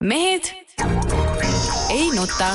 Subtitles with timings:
[0.00, 0.54] mehed
[1.90, 2.48] ei nuta.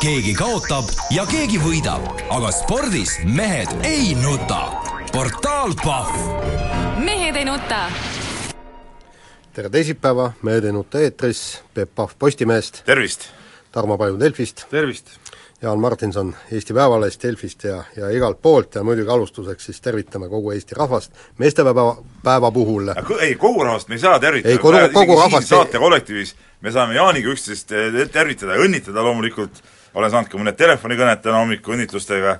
[0.00, 4.70] keegi kaotab ja keegi võidab, aga spordis mehed ei nuta.
[5.12, 6.16] portaal Pahv.
[7.04, 7.90] mehed ei nuta.
[9.52, 13.28] tere teisipäeva, Mehed ei nuta eetris, Peep Pahv Postimehest, tervist!
[13.72, 15.18] Tarmo Paju Delfist, tervist!
[15.62, 20.50] Jaan Martinson Eesti Päevalehest, Delfist ja, ja igalt poolt ja muidugi alustuseks siis tervitame kogu
[20.52, 22.90] Eesti rahvast meestepäeva, päeva puhul.
[23.20, 24.52] ei, kogu rahvast me ei saa tervitada.
[24.52, 27.72] ei, kogu, kogu rahvast saate kollektiivis me saame Jaaniga üksteist
[28.12, 29.62] tervitada ja õnnitleda loomulikult,
[29.94, 32.36] olen saanud ka mõned telefonikõned täna hommikul õnnitlustega,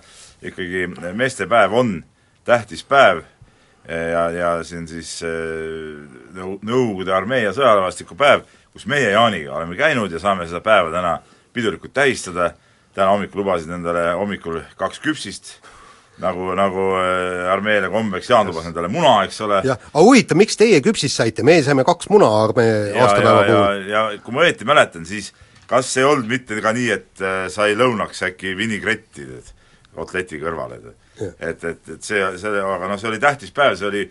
[0.52, 0.84] ikkagi
[1.16, 1.96] meestepäev on
[2.44, 3.24] tähtis päev
[3.88, 5.14] ja, ja see on siis
[6.36, 8.44] nõu-, Nõukogude armee ja sõjaväelastiku päev,
[8.76, 11.16] kus meie Jaaniga oleme käinud ja saame seda päeva täna
[11.56, 12.52] pidulikult tähistada
[12.96, 15.52] täna hommikul lubasid endale hommikul kaks küpsist,
[16.22, 16.86] nagu, nagu
[17.52, 19.60] armeele kombeks, Jaan lubas endale muna, eks ole.
[19.68, 23.82] jah, aga huvitav, miks teie küpsist saite, meie saime kaks muna armee aastapäeva puhul.
[23.92, 25.32] ja, kui ma õieti mäletan, siis
[25.68, 29.28] kas ei olnud mitte ka nii, et sai lõunaks äkki vinigretti
[29.96, 33.86] kotleti kõrvale, et et, et, et see, see, aga noh, see oli tähtis päev, see
[33.88, 34.02] oli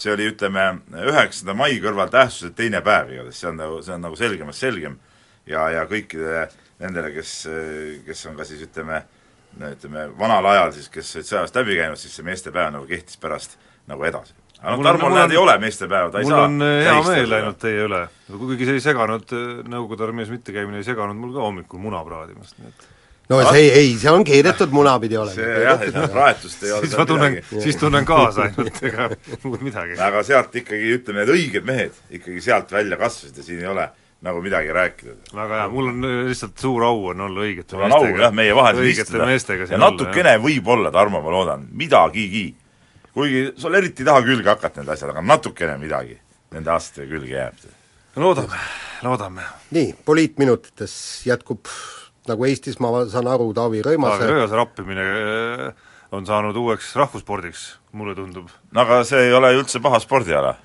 [0.00, 0.64] see oli, ütleme,
[1.06, 4.98] üheksanda mai kõrval tähtsuselt teine päev igatahes, see on nagu, see on nagu selgemast selgem.
[5.46, 6.46] Ja, ja kõikide
[6.82, 7.34] nendele, kes,
[8.06, 9.02] kes on ka siis ütleme,
[9.72, 13.58] ütleme vanal ajal siis, kes olid sõjast läbi käinud, siis see meestepäev nagu kehtis pärast
[13.90, 14.34] nagu edasi.
[14.60, 17.38] aga noh, Tarmol näed, ei ole meestepäeva, ta ei mul saa on äh, hea meel
[17.38, 18.00] ainult teie üle,
[18.32, 22.58] kuigi see ei seganud, äh, Nõukogude armees mittekäimine ei seganud mul ka hommikul muna praadimast,
[22.58, 22.86] nii et
[23.30, 25.36] no see ei, see on keedetud muna pidi olema.
[25.36, 29.10] see jah, et praetust ei ole siis ma tunnen, siis tunnen kaasa ainult, ega
[29.46, 29.98] muud midagi.
[30.08, 33.88] aga sealt ikkagi, ütleme, need õiged mehed ikkagi sealt välja kasvasid ja siin ei ole
[34.24, 35.14] nagu midagi rääkida.
[35.36, 38.54] väga hea, mul on lihtsalt suur au on olla õigete sul on au jah, meie
[38.56, 38.80] vahel
[39.28, 42.46] meestega ja natukene võib-olla, Tarmo, ma loodan, midagigi.
[43.14, 46.16] kuigi sul eriti ei taha külge hakata need asjad, aga natukene midagi
[46.54, 47.68] nende aastate külge jääb.
[48.16, 48.60] loodame,
[49.02, 49.46] loodame.
[49.76, 50.96] nii, poliitminutites
[51.28, 51.68] jätkub
[52.28, 55.08] nagu Eestis, ma saan aru, Taavi Rõivase Taavi Rõivase rappimine
[56.14, 58.48] on saanud uueks rahvusspordiks, mulle tundub.
[58.72, 60.56] no aga see ei ole ju üldse paha spordiala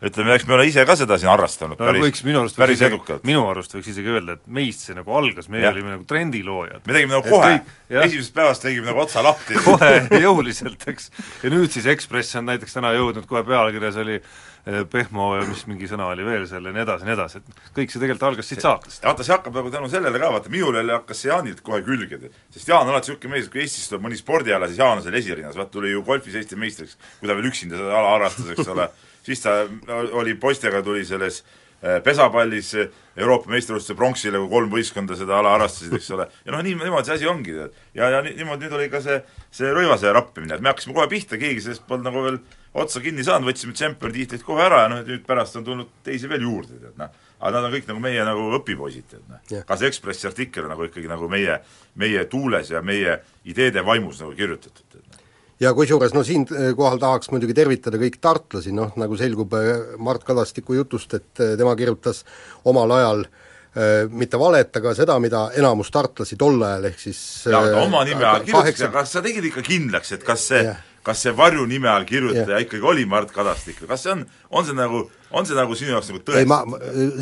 [0.00, 2.80] ütleme, eks me ole ise ka seda siin harrastanud no, päris, võiks, minu arust päris
[2.86, 3.24] edukalt.
[3.28, 5.72] minu arust võiks isegi öelda, et meist see nagu algas, meie ja.
[5.74, 6.86] olime nagu trendiloojad.
[6.86, 7.58] me tegime nagu kohe,
[7.90, 9.58] esimesest päevast tegime nagu otsa lahti.
[9.68, 11.10] kohe jõuliselt, eks.
[11.44, 15.66] ja nüüd siis Ekspress on näiteks täna jõudnud, kohe pealkirjas oli eh, Pehmo ja mis
[15.68, 18.50] mingi sõna oli veel seal ja nii edasi nii edasi, et kõik see tegelikult algas
[18.54, 19.04] siit saakast.
[19.04, 22.32] vaata, see hakkab nagu tänu sellele ka, vaata minul jälle hakkas see Jaanilt kohe külge,
[22.48, 25.04] sest Jaan on alati niisugune mees, et kui Eestis tuleb mõni spordiala, siis Jaan on
[25.04, 28.52] seal esirinnas, vaata tuli ju golfis Eesti meistriks, kui ta veel üksinda seda ala harrastas,
[28.56, 28.88] eks ole
[29.26, 29.62] siis ta
[30.12, 31.42] oli poistega, tuli selles
[32.04, 32.74] pesapallis
[33.20, 37.08] Euroopa meistrivõistluste pronksile, kui kolm võistkonda seda ala harrastasid, eks ole, ja noh, nii, niimoodi
[37.08, 37.78] see asi ongi, tead.
[37.96, 39.16] ja, ja niimoodi nüüd oli ka see,
[39.54, 42.38] see Rõivase rappimine, et me hakkasime kohe pihta, keegi sellest polnud nagu veel
[42.80, 46.28] otsa kinni saanud, võtsime tšempioni tiitlit kohe ära ja noh, nüüd pärast on tulnud teisi
[46.30, 47.16] veel juurde, tead noh.
[47.40, 49.64] aga nad on kõik nagu meie nagu õpipoisid, tead noh.
[49.66, 51.62] ka see Ekspressi artikkel on nagu ikkagi nagu meie,
[52.00, 54.99] meie tuules ja meie ideede vaimus nagu kirjutatud,
[55.60, 59.54] ja kusjuures no siinkohal tahaks muidugi tervitada kõik tartlasi, noh nagu selgub
[59.98, 62.24] Mart Kadastiku jutust, et tema kirjutas
[62.64, 63.24] omal ajal
[64.10, 68.26] mitte valet, aga seda, mida enamus tartlasi tol ajal, ehk siis jaa, aga oma nime
[68.26, 71.88] all kirjutasid, aga kas sa tegid ikka kindlaks, et kas see yeah kas see varjunime
[71.88, 72.62] all kirjutaja yeah.
[72.66, 75.02] ikkagi oli Mart Kadastik või kas see on, on see nagu,
[75.32, 76.40] on see nagu sinu jaoks nagu tõestus?
[76.42, 76.60] ei ma,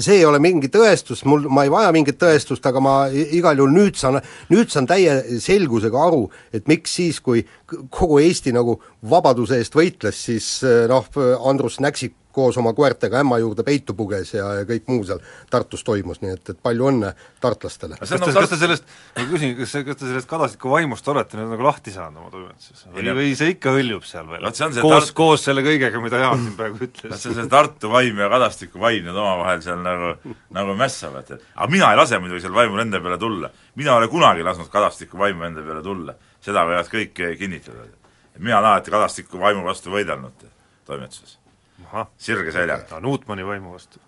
[0.02, 3.74] see ei ole mingi tõestus, mul, ma ei vaja mingit tõestust, aga ma igal juhul
[3.76, 8.78] nüüd saan, nüüd saan täie selgusega aru, et miks siis, kui kogu Eesti nagu
[9.10, 10.50] vabaduse eest võitles, siis
[10.90, 11.06] noh,
[11.46, 15.84] Andrus Näksik koos oma koertega ämma juurde peitu puges ja, ja kõik muu seal Tartus
[15.86, 17.12] toimus, nii et, et palju õnne
[17.42, 17.98] tartlastele.
[17.98, 21.52] kas te, kas te sellest, ma küsin, kas, kas te sellest Kadastiku vaimust olete nüüd
[21.54, 22.84] nagu lahti saanud oma toimetuses?
[22.94, 24.44] või, või see ikka hõljub seal veel?
[24.48, 27.16] koos Tart..., koos selle kõigega, mida Jaan siin praegu ütles?
[27.22, 31.48] see on see Tartu vaim ja Kadastiku vaim, need omavahel seal nagu, nagu mässavad, et
[31.54, 33.50] aga mina ei lase muidugi seal vaimul enda peale tulla.
[33.80, 36.14] mina ei ole kunagi lasknud Kadastiku vaimu enda peale tulla.
[36.44, 37.90] seda võivad kõik kinnitada.
[38.38, 40.48] mina olen alati Kadastiku vaimu vastu võidelnud
[40.86, 41.38] toimetuses
[42.18, 43.00] sirge seljaga.
[43.00, 44.00] Nuutmani vaimu vastu?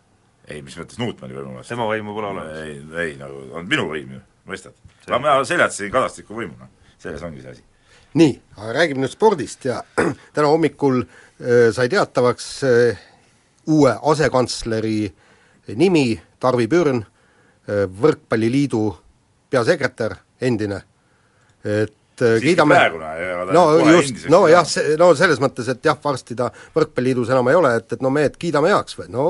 [0.51, 1.75] ei, mis mõttes Nuutmani vaimu vastu?
[1.75, 2.61] tema vaimu pole olemas?
[2.65, 4.77] ei, ei nagu on minu võim ju, mõistad?
[5.07, 7.65] aga mina seljatasin Kadastiku võimu, noh, selles ongi see asi.
[8.19, 9.81] nii, aga räägime nüüd spordist ja
[10.35, 13.07] täna hommikul äh, sai teatavaks äh,
[13.71, 14.99] uue asekantsleri
[15.79, 18.85] nimi, Tarvi Pürn äh,, Võrkpalliliidu
[19.51, 20.83] peasekretär, endine,
[21.67, 22.77] et et Siiski kiidame
[23.55, 23.65] no
[23.95, 27.73] just, no jah, see, no selles mõttes, et jah, varsti ta Võrkpalliliidus enam ei ole,
[27.81, 29.27] et, et no mehed, kiidame heaks või, no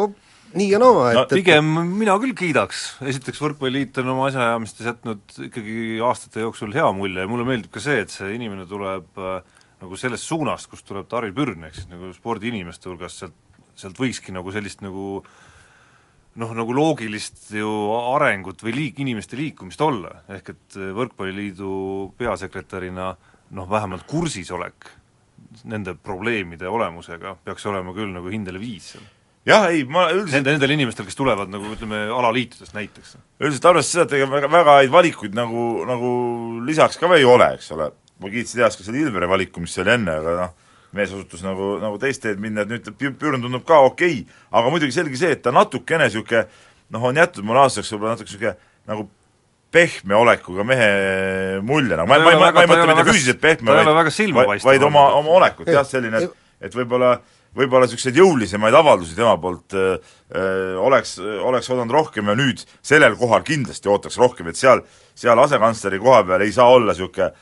[0.51, 1.67] nii ja naa, et no et- pigem
[2.01, 7.23] mina küll kiidaks, esiteks Võrkpalliliit on oma asjaajamistes jätnud ikkagi aastate jooksul hea mulje.
[7.23, 9.37] Ja mulle meeldib ka see, et see inimene tuleb äh,
[9.81, 13.37] nagu sellest suunast, kust tuleb Tari Pürn, ehk siis nagu spordiinimeste hulgast, sealt,
[13.79, 15.23] sealt võikski nagu sellist nagu
[16.39, 17.71] noh, nagu loogilist ju
[18.15, 21.71] arengut või liik-, inimeste liikumist olla, ehk et äh, Võrkpalliliidu
[22.21, 23.13] peasekretärina
[23.57, 24.93] noh, vähemalt kursis olek
[25.67, 29.09] nende probleemide olemusega peaks olema küll nagu hindele viis seal
[29.49, 33.17] jah, ei, ma üldiselt Nende, nendel inimestel, kes tulevad nagu ütleme, alaliitudest näiteks.
[33.41, 36.11] üldiselt arvestades seda, et ega väga, väga häid valikuid nagu, nagu
[36.67, 37.91] lisaks ka ei ole, eks ole.
[38.21, 41.77] ma kiitsin heaks ka selle Ilveri valiku, mis oli enne, aga noh, mees osutus nagu,
[41.83, 44.43] nagu teist teed minna, et nüüd Pür- Pürn tundub ka okei okay.
[44.51, 46.45] aga muidugi selge see, et ta natukene niisugune
[46.91, 48.57] noh, on jätnud mulle aastaks võib-olla natuke niisugune
[48.91, 49.07] nagu
[49.71, 50.91] pehme olekuga mehe
[51.63, 55.05] mulje, nagu ma, ma, ma, ma ei mõtle mitte füüsiliselt pehme, vaid silmapaistev vaid oma,
[55.21, 57.15] oma olekut jah, selline, et et võib-olla
[57.57, 59.97] võib-olla niisuguseid jõulisemaid avaldusi tema poolt öö,
[60.35, 64.85] öö, oleks, oleks oodanud rohkem ja nüüd sellel kohal kindlasti ootaks rohkem, et seal,
[65.19, 67.33] seal asekantsleri koha peal ei saa olla niisugune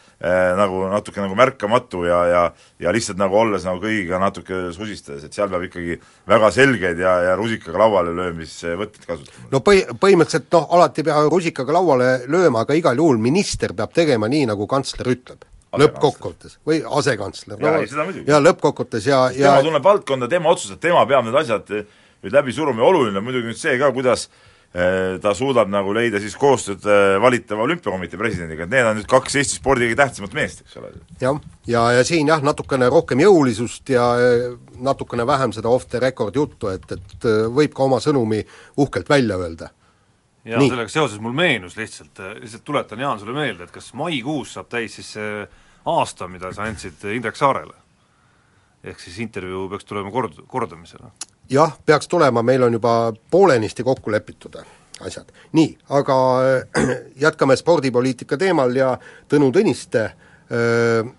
[0.58, 2.40] nagu natuke nagu märkamatu ja, ja
[2.82, 5.98] ja lihtsalt nagu olles nagu kõigiga natuke susistades, et seal peab ikkagi
[6.30, 9.50] väga selgeid ja, ja rusikaga lauale löömisvõtteid kasutama.
[9.52, 13.94] no põhi, põhimõtteliselt noh, alati ei pea rusikaga lauale lööma, aga igal juhul minister peab
[13.94, 15.46] tegema nii, nagu kantsler ütleb.
[15.76, 17.60] Lõppkokkuvõttes, või asekantsler.
[17.60, 18.24] Muidugi.
[18.28, 21.88] ja lõppkokkuvõttes ja, ja tema tunneb valdkonda, tema otsustab, tema peab need asjad eh,
[22.24, 24.26] nüüd läbi suruma ja oluline on muidugi nüüd see ka, kuidas
[24.74, 29.08] eh, ta suudab nagu leida siis koostööd eh, valitava olümpiakomitee presidendiga, et need on nüüd
[29.10, 30.92] kaks Eesti spordi kõige tähtsamat meest, eks ole.
[31.22, 34.46] jah, ja, ja siin jah, natukene rohkem jõulisust ja eh,
[34.82, 38.44] natukene vähem seda off the record juttu, et, et eh, võib ka oma sõnumi
[38.80, 39.72] uhkelt välja öelda.
[40.48, 40.70] Ja Nii.
[40.72, 44.96] sellega seoses mul meenus lihtsalt, lihtsalt tuletan, Jaan, sulle meelde, et kas maikuus saab täis
[44.96, 45.44] siis see
[45.88, 47.76] aasta, mida sa andsid Indrek Saarele?
[48.84, 51.10] ehk siis intervjuu peaks tulema kord-, kordamisele.
[51.50, 54.60] jah, peaks tulema, meil on juba poolenisti kokku lepitud
[55.00, 55.32] asjad.
[55.52, 56.18] nii, aga
[56.78, 56.92] äh,
[57.26, 58.94] jätkame spordipoliitika teemal ja
[59.28, 61.10] Tõnu Tõniste äh,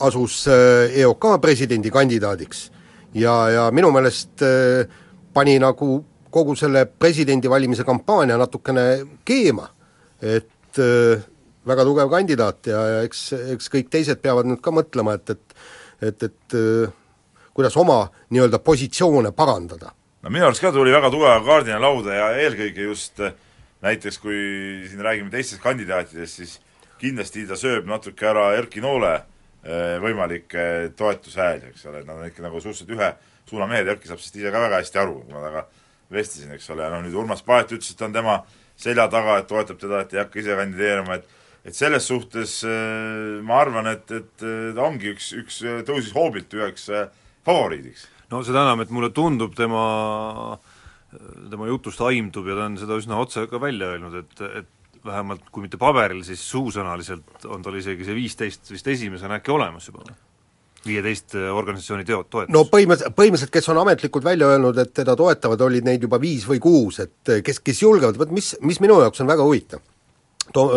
[0.00, 2.70] asus äh, EOK presidendikandidaadiks.
[3.14, 4.86] ja, ja minu meelest äh,
[5.32, 8.86] pani nagu kogu selle presidendivalimise kampaania natukene
[9.26, 9.68] keema,
[10.20, 11.22] et äh,
[11.66, 15.60] väga tugev kandidaat ja, ja eks, eks kõik teised peavad nüüd ka mõtlema, et, et
[16.00, 16.92] et, et äh,
[17.52, 19.92] kuidas oma nii-öelda positsioone parandada.
[20.22, 23.34] no minu arust ka tuli väga tugeva kaardina lauda ja eelkõige just eh,
[23.84, 24.38] näiteks kui
[24.88, 26.54] siin räägime teistest kandidaatidest, siis
[27.00, 29.18] kindlasti ta sööb natuke ära Erki Noole
[30.00, 30.62] võimalikke
[30.96, 33.08] toetushääli, eks ole, et nad on ikka nagu suhteliselt ühe
[33.44, 35.66] suuna mehed, Erki saab sellest ise ka väga hästi aru, kui ma temaga
[36.12, 38.40] vestlesin, eks ole, noh nüüd Urmas Paet ütles, et ta on tema
[38.80, 43.40] selja taga, et toetab teda, et ei hakka ise kandideerima, et et selles suhtes äh,
[43.44, 47.10] ma arvan, et, et äh, ta ongi üks, üks, tõusis hoobilt üheks äh,
[47.46, 48.06] favoriidiks.
[48.32, 49.84] no seda enam, et mulle tundub tema,
[51.52, 55.48] tema jutust aimdub ja ta on seda üsna otse ka välja öelnud, et, et vähemalt
[55.52, 60.04] kui mitte paberil, siis suusõnaliselt on tal isegi see viisteist vist esimesena äkki olemas juba?
[60.86, 62.52] Viieteist organisatsiooni teo-, toetust.
[62.54, 66.46] no põhimõtteliselt, põhimõtteliselt kes on ametlikult välja öelnud, et teda toetavad, olid neid juba viis
[66.48, 69.84] või kuus, et kes, kes julgevad, vot mis, mis minu jaoks on väga huvitav,
[70.50, 70.70] To-,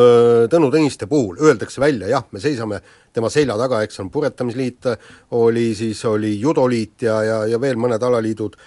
[0.51, 2.77] Tõnu Tõniste puhul öeldakse välja, jah, me seisame
[3.13, 4.91] tema selja taga, eks on Puretamisliit,
[5.39, 8.57] oli siis, oli Judoliit ja, ja, ja veel mõned alaliidud,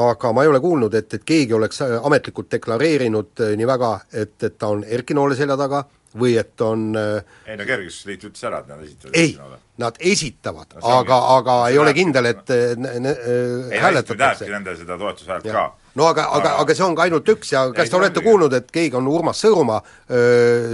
[0.00, 4.58] aga ma ei ole kuulnud, et, et keegi oleks ametlikult deklareerinud nii väga, et, et
[4.58, 5.84] ta on Erki Noole selja taga
[6.18, 9.36] või et on äh, ei no Kergejõustusliit ütles ära, et nad esitavad ei
[9.80, 15.46] nad esitavad No aga, aga ei ole kindel, et äh, äh, hääletatakse nende seda toetushäält
[15.46, 15.66] ka.
[15.94, 18.28] no aga, aga, aga see on ka ainult üks ja kas Ei, te olete ongi.
[18.30, 19.80] kuulnud, et keegi on Urmas Sõõrumaa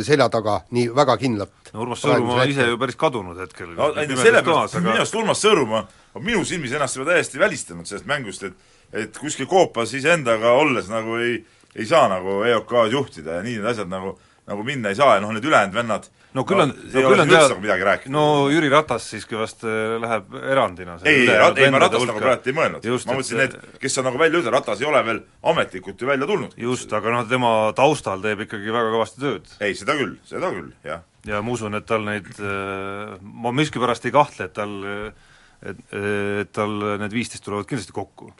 [0.06, 3.74] selja taga nii väga kindlalt no Urmas Sõõrumaa on ise ju päris kadunud hetkel.
[3.76, 5.84] no sellepärast, minu arust Urmas Sõõrumaa
[6.16, 10.88] on minu silmis ennast juba täiesti välistanud sellest mängust, et et kuskil koopas iseendaga olles
[10.90, 11.40] nagu ei,
[11.76, 14.16] ei saa nagu EOK-d juhtida ja nii need asjad nagu,
[14.46, 17.30] nagu minna ei saa ja noh, need ülejäänud vennad no küll on, no küll on
[17.30, 18.12] üldse nagu midagi rääkida.
[18.14, 20.96] no Jüri Ratas siiski vast äh, läheb erandina.
[21.02, 22.86] ei, ei, ei ma Ratast nagu praegu ei mõelnud.
[22.86, 25.20] ma mõtlesin, need, kes on nagu välja öeldud, Ratas ei ole veel
[25.52, 26.56] ametlikult ju välja tulnud.
[26.62, 29.54] just, aga noh, tema taustal teeb ikkagi väga kõvasti tööd.
[29.60, 31.06] ei, seda küll, seda küll, jah.
[31.26, 32.28] ja ma usun, et tal neid,
[33.20, 34.76] ma miskipärast ei kahtle, et tal,
[35.66, 35.80] et,
[36.42, 38.30] et tal need viisteist tulevad kindlasti kokku.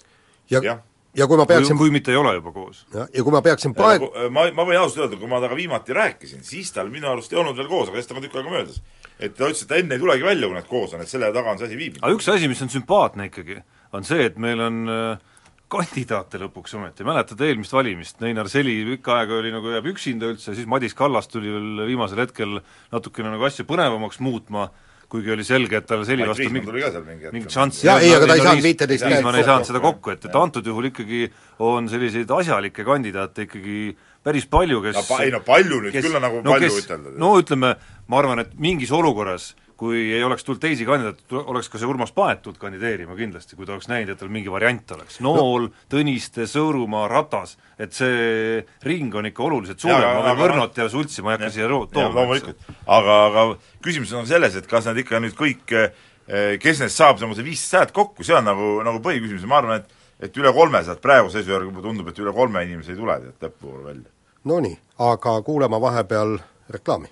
[0.47, 0.71] ja, Jah.
[0.71, 0.79] ja
[1.25, 2.85] kui ma kui, peaksin kui mitte ei ole juba koos.
[2.94, 5.96] ja, ja kui ma peaksin praegu ma, ma võin ausalt öelda, kui ma temaga viimati
[5.96, 8.52] rääkisin, siis tal minu arust ei olnud veel koos, aga sellest on ka tükk aega
[8.52, 8.82] möödas.
[9.18, 11.32] et ta ütles, et ta enne ei tulegi välja, kui nad koos on, et selle
[11.32, 12.04] taga on see asi viibinud.
[12.04, 13.62] aga üks asi, mis on sümpaatne ikkagi,
[13.96, 15.37] on see, et meil on äh,
[15.73, 20.54] kandidaate lõpuks ometi, mäletad eelmist valimist, Neinar Seli pikka aega oli nagu jääb üksinda üldse,
[20.54, 22.61] siis Madis Kallas tuli veel viimasel hetkel
[22.92, 24.68] natukene nagu asja põnevamaks muutma,
[25.09, 28.35] kuigi oli selge, et tal Seli Mait vastu mingit mingit šanssi Jaa, ei, aga ta
[28.35, 31.21] ei saanud 15 käest Riismann ei saanud seda kokku, et, et antud juhul ikkagi
[31.63, 33.79] on selliseid asjalikke kandidaate ikkagi
[34.27, 37.15] päris palju, kes no pa- ei no palju nüüd küll on nagu palju ütelda.
[37.23, 37.77] no ütleme,
[38.09, 42.12] ma arvan, et mingis olukorras kui ei oleks tulnud teisi kandidaate, oleks ka see Urmas
[42.16, 45.21] Paet tulnud kandideerima kindlasti, kui ta oleks näinud, et tal mingi variant oleks.
[45.25, 50.42] Nool no., Tõniste, Sõõrumaa, Ratas, et see ring on ikka oluliselt suurem, ma aga- veel
[50.47, 52.09] Võrnot ja Sultsi ma ei hakka siia tooma.
[52.21, 53.47] loomulikult, aga, aga
[53.85, 57.85] küsimus on selles, et kas nad ikka nüüd kõik, eh, kes neist saab see viissada
[57.85, 61.02] häält kokku, see on nagu, nagu põhiküsimus ja ma arvan, et et üle kolme sealt
[61.04, 64.11] praeguse seisu järgi mulle tundub, et üle kolme inimese ei tule tead lõpupoole välja.
[64.47, 66.38] Nonii, aga kuulame vahepeal
[66.73, 67.11] reklaami.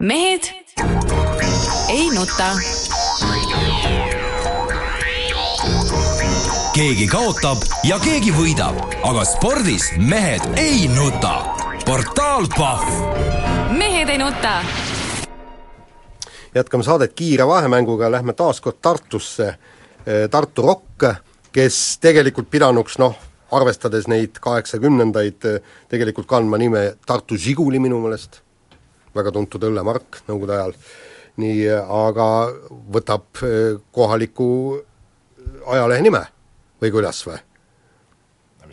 [0.00, 0.42] Mehed
[1.88, 2.46] ei nuta.
[6.74, 11.34] keegi kaotab ja keegi võidab, aga spordis mehed ei nuta.
[11.84, 14.56] portaal Pahv mehed ei nuta.
[16.54, 19.54] jätkame saadet kiire vahemänguga, lähme taas kord Tartusse.
[20.30, 21.04] Tartu Rock,
[21.52, 23.18] kes tegelikult pidanuks noh,
[23.52, 25.44] arvestades neid kaheksakümnendaid,
[25.88, 28.40] tegelikult kandma nime Tartu Žiguli minu meelest,
[29.14, 30.74] väga tuntud õllemark Nõukogude ajal,
[31.40, 31.68] nii,
[32.00, 32.26] aga
[32.94, 34.48] võtab eh, kohaliku
[35.66, 36.24] ajalehe nime
[36.82, 37.38] või kuidas või?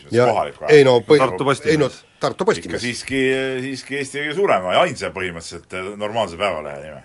[0.08, 1.66] kohalik ei no põhi- Postimees.
[1.66, 1.90] ei no
[2.20, 2.82] Tartu Postimees.
[2.82, 3.20] siiski,
[3.62, 7.04] siiski Eesti kõige suurema ja ainsa põhimõtteliselt eh, normaalse päevalehe nime.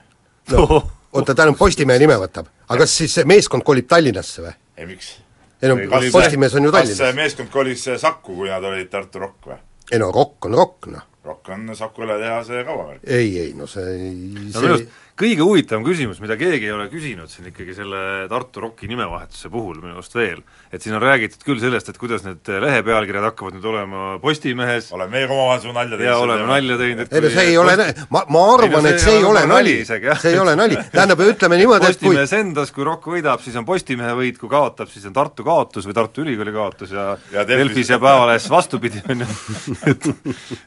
[0.52, 4.54] no, oota, tähendab Postimehe nime võtab, aga kas siis see meeskond kolib Tallinnasse või?
[4.76, 5.14] ei miks?
[5.62, 5.78] ei no
[6.12, 7.16] Postimees on ju kas see Tallinnas.
[7.22, 9.58] meeskond kolis Saku, kui nad olid Tartu Rock või?
[9.92, 11.08] ei no rokk on rokk, noh.
[11.24, 13.04] Rock on Saku õletehase kaubamärk.
[13.06, 14.10] ei, ei no see,
[14.52, 14.88] no minu see
[15.22, 19.78] kõige huvitavam küsimus, mida keegi ei ole küsinud siin ikkagi selle Tartu Rocki nimevahetuse puhul
[19.82, 23.56] minu arust veel, et siin on räägitud küll sellest, et kuidas need lehe pealkirjad hakkavad
[23.56, 24.90] nüüd olema Postimehes.
[24.96, 26.08] Oleme meiega omavahel su nalja teinud.
[26.10, 29.02] ja oleme nalja teinud, et ei no see ei ole nali, ma, ma arvan, et
[29.02, 32.74] see ei ole nali, see ei ole nali, tähendab, ütleme niimoodi, et kui Postimehes endas,
[32.74, 36.26] kui Rock võidab, siis on Postimehe võit, kui kaotab, siis on Tartu kaotus või Tartu
[36.26, 39.30] Ülikooli kaotus ja, Ja Delfis ja Päevalehes vastupidi, on ju.
[39.92, 40.10] et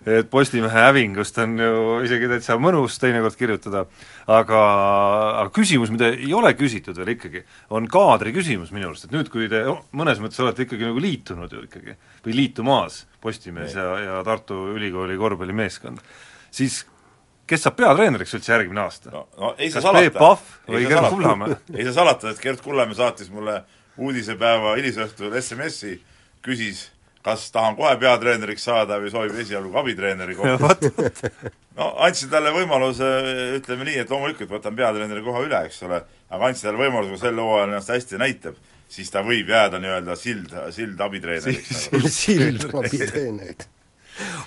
[0.05, 3.85] et Postimehe hävingust on ju isegi täitsa mõnus teinekord kirjutada,
[4.31, 4.61] aga,
[5.41, 7.43] aga küsimus, mida ei ole küsitud veel ikkagi,
[7.75, 9.61] on kaadri küsimus minu arust, et nüüd, kui te
[9.95, 15.17] mõnes mõttes olete ikkagi nagu liitunud ju ikkagi, või liitumas Postimees ja, ja Tartu Ülikooli
[15.17, 16.01] korvpallimeeskond,
[16.53, 16.83] siis
[17.49, 19.13] kes saab peatreeneriks üldse järgmine aasta?
[19.13, 20.03] no, no ei saa Kas salata.
[20.07, 21.13] Peep Pahv või Ei saa Gerd.
[21.13, 21.57] Kullamäe?
[21.75, 23.59] ei saa salata, et Gerd Kullamäe saatis mulle
[24.01, 25.99] uudisepäeva hilisõhtul SMS-i,
[26.45, 26.87] küsis,
[27.25, 31.31] kas tahan kohe peatreeneriks saada või soovib esialgu abitreeneri kohta.
[31.79, 33.11] no andsin talle võimaluse,
[33.57, 37.23] ütleme nii, et loomulikult võtan peatreeneri koha üle, eks ole, aga andsin talle võimaluse, kui
[37.23, 38.59] sel hooajal ennast hästi näitab,
[38.91, 41.87] siis ta võib jääda nii-öelda sild, sild abitreeneriks.
[41.95, 42.11] nagu.
[42.21, 43.65] sild abiteeneid.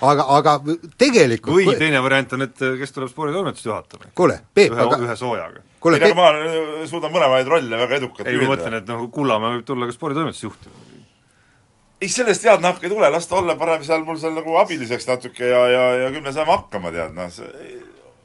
[0.06, 0.54] aga, aga
[1.00, 4.12] tegelikult või teine variant on, et kes tuleb sporditoimetust juhatama.
[4.14, 5.64] kuule, Peep, aga ühe soojaga.
[5.82, 8.94] kuule, ei, aga Peep, ma äh, suudan mõlemaid rolle väga edukalt ei, ma mõtlen, et
[8.94, 10.88] noh, Kullamäe võib tulla ka sporditoimetust juhtima.
[12.00, 15.08] Ei, sellest head nahka ei tule, las ta olla parem seal mul seal nagu abiliseks
[15.10, 17.78] natuke ja, ja, ja küll me saame hakkama, tead, noh, see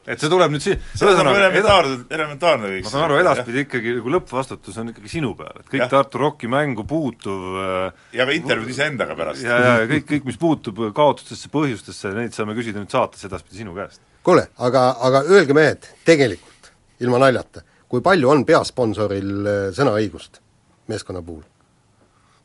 [0.03, 4.13] et see tuleb nüüd si-, ühesõnaga, elementaarne, elementaarne kõik ma saan aru, edaspidi ikkagi nagu
[4.17, 5.91] lõppvastutus on ikkagi sinu peal, et kõik Jah.
[5.93, 9.45] Tartu Rocki mängu puutuv äh, ja ka intervjuud iseendaga pärast.
[9.47, 13.75] ja, ja kõik, kõik, mis puutub kaotustesse, põhjustesse, neid saame küsida nüüd saates edaspidi sinu
[13.77, 14.03] käest.
[14.27, 20.43] kuule, aga, aga öelge mehed, tegelikult, ilma naljata, kui palju on peasponsoril äh, sõnaõigust
[20.91, 21.45] meeskonna puhul?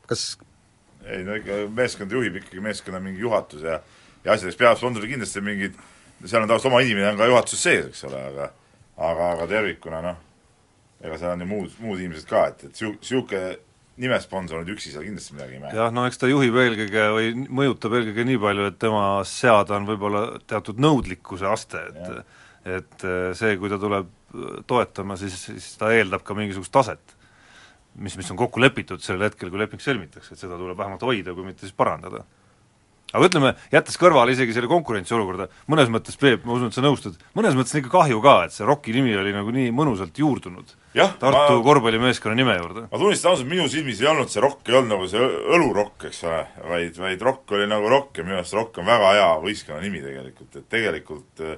[0.08, 0.30] kas
[1.08, 3.80] ei no ikka meeskond juhib ikkagi meeskonna mingi juhatus ja
[4.24, 5.76] ja asjadeks peab sponsoril kindlasti mingid,
[6.24, 8.50] seal on tavaliselt oma inimene on ka juhatuses sees, eks ole, aga
[8.98, 10.18] aga, aga tervikuna noh,
[11.04, 13.56] ega seal on ju muud, muud inimesed ka, et, et niisugune
[13.98, 15.74] nimesponsor nüüd üksi seal kindlasti midagi ei mäe.
[15.74, 19.88] jah, no eks ta juhib eelkõige või mõjutab eelkõige nii palju, et tema seada on
[19.88, 22.36] võib-olla teatud nõudlikkuse aste, et
[22.68, 24.10] et äh, see, kui ta tuleb
[24.68, 27.14] toetama, siis, siis ta eeldab ka mingisugust taset.
[27.98, 31.34] Mis, mis on kokku lepitud sellel hetkel, kui leping sõlmitakse, et seda tuleb vähemalt hoida,
[31.34, 32.24] kui mitte siis parandada.
[33.08, 37.14] aga ütleme, jättes kõrvale isegi selle konkurentsiolukorda, mõnes mõttes, Peep, ma usun, et sa nõustud,
[37.38, 40.74] mõnes mõttes on ikka kahju ka, et see Rocki nimi oli nagu nii mõnusalt juurdunud
[40.94, 42.82] Jah, Tartu ma- korvpallimeeskonna nime juurde.
[42.92, 45.24] ma tunnistan ausalt, minu silmis ei olnud see rokk, ei olnud nagu see
[45.56, 49.14] õlurokk, eks ole, vaid, vaid rokk oli nagu rokk ja minu arust rokk on väga
[49.16, 51.56] hea võistkonna nimi tegelikult, et tegelikult eh,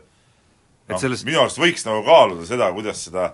[0.90, 3.32] Et noh, sellest- minu arust võiks nagu kaaluda seda, kuidas seda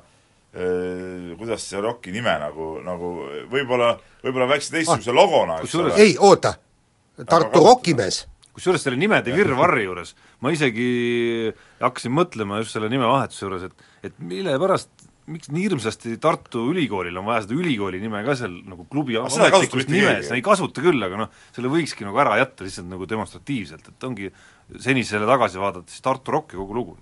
[0.57, 3.11] kuidas see rokki nime nagu, nagu
[3.53, 3.95] võib-olla,
[4.25, 5.93] võib-olla väikse teistsuguse ah, logona, eks ole.
[6.01, 6.55] ei, oota,
[7.29, 8.23] Tartu Rockimees,
[8.57, 14.19] kusjuures selle nimede virvarri juures ma isegi hakkasin mõtlema just selle nimevahetuse juures, et et
[14.23, 14.91] mille pärast,
[15.33, 19.89] miks nii hirmsasti Tartu Ülikoolil on vaja seda ülikooli nime ka seal nagu klubi ametlikus
[19.91, 24.09] nimes, ei kasuta küll, aga noh, selle võikski nagu ära jätta lihtsalt nagu demonstratiivselt, et
[24.09, 24.31] ongi
[24.77, 26.99] senise selle tagasi vaadates siis Tartu Rock ja kogu lugu.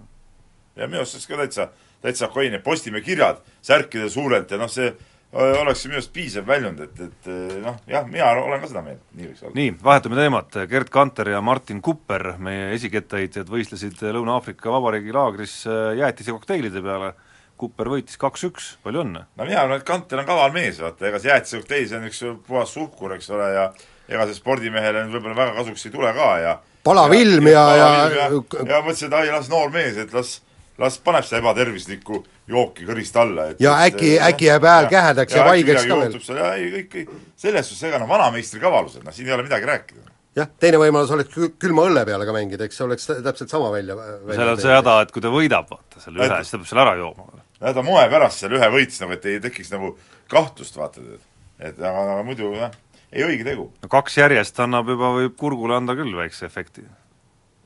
[0.79, 1.69] ja minu arust oleks ka täitsa,
[2.05, 6.47] täitsa okei, need Postimehe kirjad särkide suurelt ja noh, see öö, oleks minu arust piisav
[6.49, 9.57] väljund, et, et öö, noh, jah, mina olen ka seda meelt, nii võiks olla.
[9.59, 15.95] nii, vahetame teemat, Gerd Kanter ja Martin Kupper, meie esikettaheitjad, võistlesid Lõuna-Aafrika Vabariigi laagris äh,
[16.03, 17.15] jäätise kokteilide peale,
[17.61, 19.25] Kupper võitis kaks-üks, palju õnne!
[19.39, 22.23] no mina arvan, et Kanter on kaval mees, vaata, ega see jäätisekokteil, see on üks
[22.49, 23.69] puhas suhkur, eks ole, ja
[24.11, 27.87] ega see spordimehele nüüd võib-olla väga kasuks ei tule ka ja palav ilm ja, ja,
[27.89, 30.43] ja, ja, ja mõtlesin, et ai, las noor mees, et las
[30.79, 35.45] las paneb seda ebatervislikku jooki kõrist alla, et ja äkki, äkki jääb hääl kähedaks ja
[35.47, 36.17] vaigeks ka veel.
[36.39, 37.13] ja ei, kõik, kõik,
[37.45, 40.11] selles suhtes, ega no vanameistri kavalused, noh siin ei ole midagi rääkida.
[40.41, 43.71] jah, teine võimalus oleks kül-, külma õlle peale ka mängida, eks see oleks täpselt sama
[43.75, 46.61] välja, välja seal on see häda, et kui ta võidab, vaata, selle ühe, siis ta
[46.63, 47.45] peab selle ära jooma.
[47.61, 49.95] ja ta moe pärast seal ühe võitis nagu, et ei tekiks nagu
[50.33, 51.31] kahtlust, vaata, et
[51.71, 52.75] et aga, aga muidu jah,
[53.15, 53.71] ei õige tegu.
[53.79, 56.83] no kaks järjest annab juba, võib kurgule anda küll väikse efekti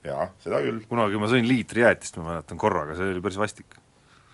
[0.08, 0.80] jaa, seda küll.
[0.88, 3.78] kunagi ma sõin liitri jäätist, ma mäletan, korraga, see oli päris vastik.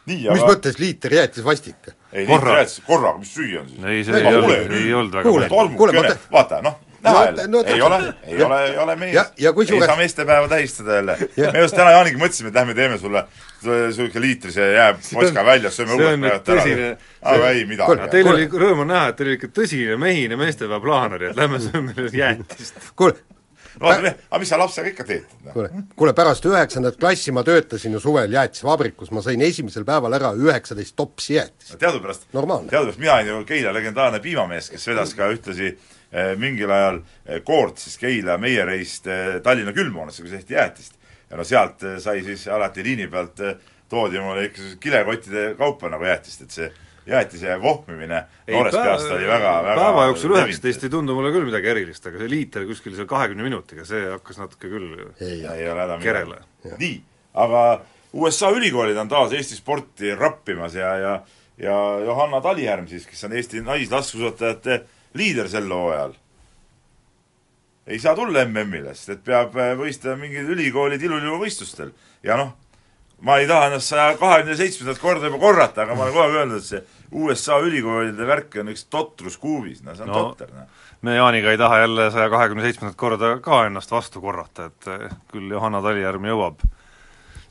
[0.09, 1.93] nii, aga mis mõttes liiter jäätis vastik?
[2.13, 3.85] ei, liiter jäätis korraga, mis süüa on siis?
[3.85, 7.63] ei, see ei olnud, ei olnud väga kuule, kuule, vaata, vaata, noh, näha jälle no,
[7.67, 11.19] ei ole, ei ole, ei ole mees, ei saa meestepäeva tähistada jälle.
[11.53, 13.25] me just täna Jaaniga mõtlesime, et lähme teeme sulle
[13.65, 16.89] niisugune liitrise jääposka välja, sööme õues praegu ära.
[17.35, 18.09] aga ei midagi.
[18.13, 21.39] Teil oli rõõm on näha, et teil oli ikka tõsine mehine meestepäeva plaan oli, et
[21.39, 22.81] lähme sööme jäätist.
[22.97, 23.17] kuule,
[23.81, 25.35] vaata, aga mis sa lapsega ikka teed?
[25.53, 30.33] kuule, kuule pärast üheksandat klassi ma töötasin ju suvel jäätisvabrikus, ma sõin esimesel päeval ära
[30.39, 31.77] üheksateist topsi jäätist.
[31.79, 37.03] teadupärast, teadupärast mina olin ju Keila legendaarne piimamees, kes vedas ka ühtlasi eh, mingil ajal
[37.27, 40.99] eh, koort siis Keila meiereist eh, Tallinna külmhoonesse, kus tehti jäätist.
[41.31, 43.41] ja no sealt sai siis alati liini pealt
[43.89, 46.73] toodi mulle ikka kilekottide kaupa nagu jäätist, et see
[47.07, 51.73] jäätise vohmimine noorest peast oli väga, väga päeva jooksul üheksateist ei tundu mulle küll midagi
[51.75, 55.85] erilist, aga see liiter kuskil seal kahekümne minutiga, see hakkas natuke küll ei, ei ole
[55.85, 56.41] häda midagi.
[56.81, 56.97] nii,
[57.45, 57.65] aga
[58.15, 61.15] USA ülikoolid on taas Eesti sporti rappimas ja, ja
[61.59, 64.81] ja Johanna Talihärm siis, kes on Eesti naislaskesuusatajate
[65.15, 66.15] liider sel hooajal,
[67.87, 71.93] ei saa tulla MM-ile, sest et peab võistlema mingid ülikoolid ilujõuvõistlustel.
[72.23, 72.55] ja noh,
[73.25, 76.39] ma ei taha ennast saja kahekümne seitsmendat korda juba korrata, aga ma olen kogu aeg
[76.43, 76.83] öelnud, et see
[77.25, 80.87] USA ülikoolide värk on üks totrus kuubis, no see on no, totter, noh.
[81.07, 85.19] me Jaaniga ei taha jälle saja kahekümne seitsmendat korda ka ennast vastu korrata, et eh,
[85.33, 86.65] küll Johanna Talijärv jõuab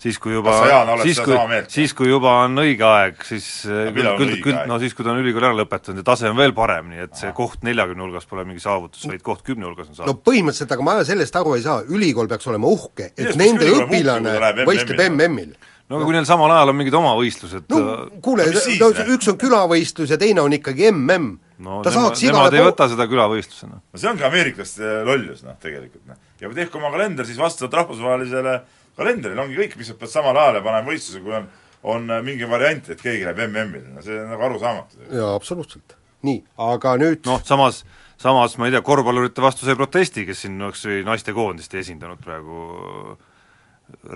[0.03, 0.53] siis, kui juba,
[1.01, 1.37] siis kui,
[1.71, 5.13] siis kui juba on õige aeg, siis eh, küll, küll, küll, no siis, kui ta
[5.13, 7.37] on ülikooli ära lõpetanud ja tase on veel parem, nii et see Aha.
[7.37, 10.11] koht neljakümne hulgas pole mingi saavutus, vaid koht kümne hulgas on saavutus.
[10.11, 13.69] no põhimõtteliselt, aga ma sellest aru ei saa, ülikool peaks olema uhke, et Just, nende
[13.79, 14.35] õpilane
[14.67, 15.53] võistleb MM-il
[15.89, 17.81] no aga kui neil samal ajal on mingid omavõistlused no
[18.23, 18.45] kuule,
[18.79, 21.33] no üks on külavõistlus ja teine on ikkagi MM.
[21.63, 23.79] no ta nema, nemad ei võta seda külavõistlusena.
[23.79, 26.19] no see ongi ameeriklaste lollus, noh, tegelikult, noh.
[26.41, 28.57] ja tehke oma kalender siis vastavalt rahvusvahelisele
[28.97, 31.49] kalendrile, ongi kõik, mis sa pead samal ajal ja panema võistluse, kui on,
[31.95, 35.05] on äh, mingi variant, et keegi läheb MM-ile, no see on nagu arusaamatu.
[35.09, 35.95] jaa, absoluutselt.
[36.27, 37.83] nii, aga nüüd noh, samas,
[38.21, 43.17] samas ma ei tea, korvpallurite vastu sai protesti, kes siin oleks naistekoondist esindanud praegu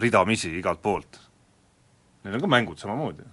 [0.02, 1.20] ridamisi igalt poolt.
[2.24, 3.26] Neil on ka mängud samamoodi.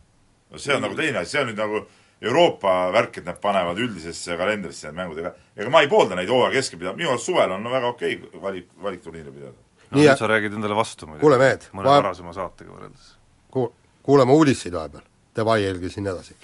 [0.50, 1.84] no see on nagu teine asi, see on nüüd nagu
[2.24, 6.30] Euroopa värk, et nad panevad üldisesse kalendrisse need mängud, ega ega ma ei poolda neid
[6.30, 9.58] hooaja keskel pidada, minu arust suvel on no väga okei okay valik, valikturniire pidada
[9.90, 11.26] no nüüd sa räägid endale vastu muidugi.
[11.72, 11.96] mõne va...
[12.00, 13.14] varasema saatega võrreldes.
[13.52, 13.70] Ku-,
[14.02, 16.36] kuulame uudiseid vahepeal, te vaielge siin edasi.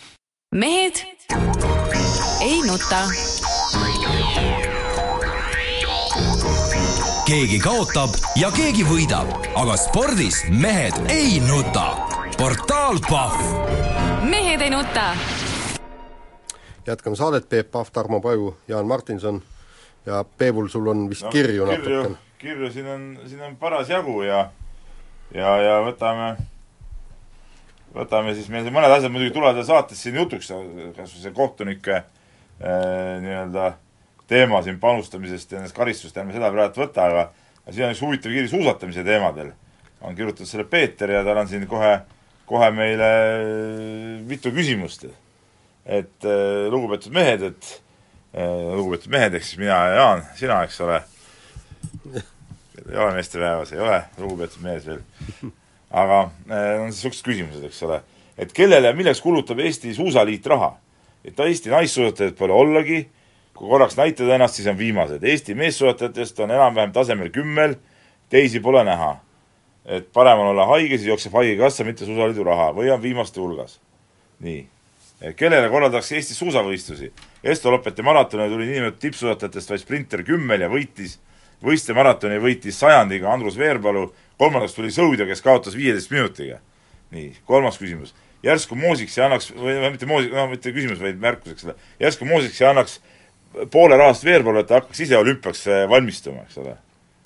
[0.55, 1.05] mehed
[2.43, 3.03] ei nuta.
[7.27, 11.93] keegi kaotab ja keegi võidab, aga spordis mehed ei nuta.
[12.39, 13.45] portaal Pahv.
[14.31, 15.13] mehed ei nuta.
[16.87, 19.43] jätkame saadet, Peep Pahv, Tarmo Paju, Jaan Martinson
[20.07, 24.49] ja Peebul, sul on vist no, kirju natukene kirju siin on, siin on parasjagu ja
[25.35, 26.31] ja, ja võtame,
[27.95, 30.51] võtame siis, meil mõned asjad muidugi tulevad saates siin jutuks,
[30.97, 32.07] kas või see kohtunike äh,
[33.23, 33.75] nii-öelda
[34.31, 37.27] teema siin panustamisest ja nendest karistust, ärme seda praegu võta, aga
[37.71, 39.53] siin on üks huvitav kiri suusatamise teemadel.
[40.01, 41.99] on kirjutanud selle Peeter ja tal on siin kohe,
[42.49, 43.11] kohe meile
[44.27, 45.07] mitu küsimust.
[45.85, 47.83] et äh, lugupeetud mehed, et
[48.35, 51.03] äh, lugupeetud mehed, ehk siis mina ja Jaan, sina, eks ole
[52.91, 55.03] ei ole meestepäevas, ei ole lugupeetud mees veel.
[55.91, 58.01] aga äh, on niisugused küsimused, eks ole.
[58.39, 60.75] et kellele ja milleks kulutab Eesti Suusaliit raha?
[61.25, 63.03] et Eesti naissuusatajaid pole ollagi,
[63.55, 65.25] kui korraks näitada ennast, siis on viimased.
[65.25, 67.77] Eesti meessuusatajatest on enam-vähem tasemel kümmel,
[68.33, 69.17] teisi pole näha.
[69.85, 73.81] et parem on olla haige, siis jookseb Haigekassa, mitte Suusaliidu raha, või on viimaste hulgas.
[74.41, 74.67] nii.
[75.37, 77.13] kellele korraldatakse Eestis suusavõistlusi?
[77.45, 81.19] Esto Lopeti maratonile tuli niinimetatud tippsuusatajatest vaid sprinter kümmel ja võitis
[81.65, 84.09] võistemaratoni võitis sajandiga Andrus Veerpalu,
[84.41, 86.61] kolmandaks tuli Sõudja, kes kaotas viieteist minutiga.
[87.11, 88.15] nii, kolmas küsimus.
[88.43, 92.61] järsku Moosiks ei annaks, või mitte Moosik, no mitte küsimus, vaid märkuseks seda, järsku Moosiks
[92.61, 93.01] ei annaks
[93.71, 96.77] poole rahast Veerpalu, et ta hakkaks ise olümpiaks äh, valmistuma, eks ole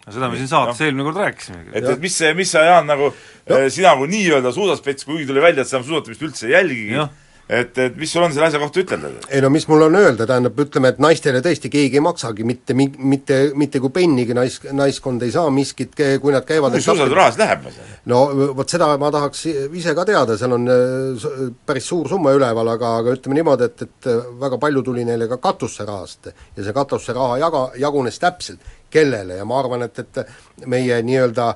[0.05, 0.87] no seda me siin saates no.
[0.87, 1.71] eelmine kord rääkisimegi.
[1.73, 3.61] et, et mis see, mis sa, Jaan, nagu no.
[3.73, 7.07] sina kui nii-öelda suusaspets, kuigi tuli välja, et sa suusatamist üldse ei jälgigi,
[7.49, 9.11] et, et mis sul on selle asja kohta ütelda?
[9.29, 12.77] ei no mis mul on öelda, tähendab, ütleme, et naistele tõesti keegi ei maksagi mitte,
[12.77, 17.41] mitte, mitte kui pennigi nais, naiskond ei saa miskit, kui nad käivad sul seda rahast
[17.41, 17.69] läheb?
[18.11, 18.23] no
[18.57, 21.27] vot seda ma tahaks ise ka teada, seal on äh,
[21.67, 25.41] päris suur summa üleval, aga, aga ütleme niimoodi, et, et väga palju tuli neile ka
[25.43, 30.67] katusse rahast ja see katusse raha jaga, jagunes täpselt kellele ja ma arvan, et, et
[30.71, 31.53] meie nii-öelda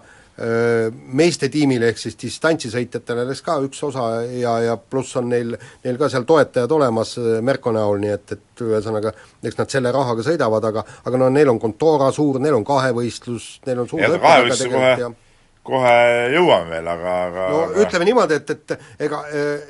[1.18, 5.98] meeste tiimile ehk siis distantsisõitjatele läks ka üks osa ja, ja pluss on neil, neil
[5.98, 9.10] ka seal toetajad olemas Merko näol, nii et, et ühesõnaga
[9.42, 13.56] eks nad selle rahaga sõidavad, aga aga no neil on Contora suur, neil on kahevõistlus,
[13.66, 15.10] neil on suur jah, kahevõistluse kohe ja
[15.68, 15.96] kohe
[16.32, 17.82] jõuame veel, aga, aga no aga...
[17.84, 19.20] ütleme niimoodi, et, et ega,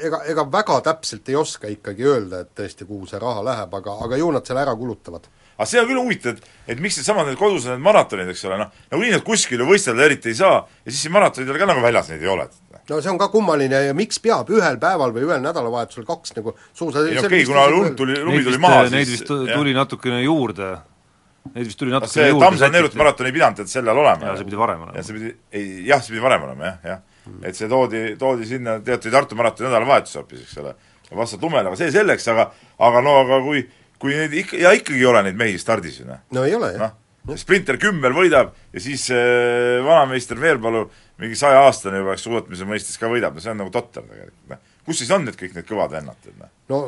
[0.09, 3.99] ega, ega väga täpselt ei oska ikkagi öelda, et tõesti, kuhu see raha läheb, aga,
[4.07, 5.27] aga ju nad selle ära kulutavad
[5.59, 8.59] aga see on küll huvitav, et, et miks needsamad need kodused need maratonid, eks ole,
[8.61, 11.83] noh, nagunii nad kuskil ju võistelda eriti ei saa ja siis siin maratonidel ka nagu
[11.83, 12.47] väljas neid ei ole.
[12.89, 16.55] no see on ka kummaline ja miks peab ühel päeval või ühel nädalavahetusel kaks nagu
[16.71, 19.81] suusa ei okei okay,, kuna lund tuli, lumi tuli maha, siis Neid vist tuli jah.
[19.83, 20.71] natukene juurde,
[21.53, 24.31] neid vist tuli natukene see juurde Tammsaare Neeruti maraton ei pidanud et sellal olema.
[24.31, 24.97] jaa, see pidi varem olema.
[24.97, 27.07] ja see pidi, ei jah, see pidi varem olema jah, jah
[27.43, 30.75] et see toodi, toodi sinna, teati Tartu maratoni nädalavahetus hoopis, eks ole,
[31.11, 32.49] vastavalt lumele, aga see selleks, aga
[32.89, 33.63] aga no aga kui
[33.99, 36.25] kui neid ikka, ja ikkagi ei ole neid mehi stardis ju noh.
[36.35, 36.93] no ei ole jah
[37.29, 37.37] no,.
[37.39, 40.87] sprinter kümmel võidab ja siis äh, vanameister Veerpalu
[41.19, 44.65] mingi sajaaastane juba, eks suusatamise mõistes ka võidab, no see on nagu totter tegelikult, noh.
[44.87, 46.51] kus siis on need kõik need kõvad vennad, et noh?
[46.73, 46.81] no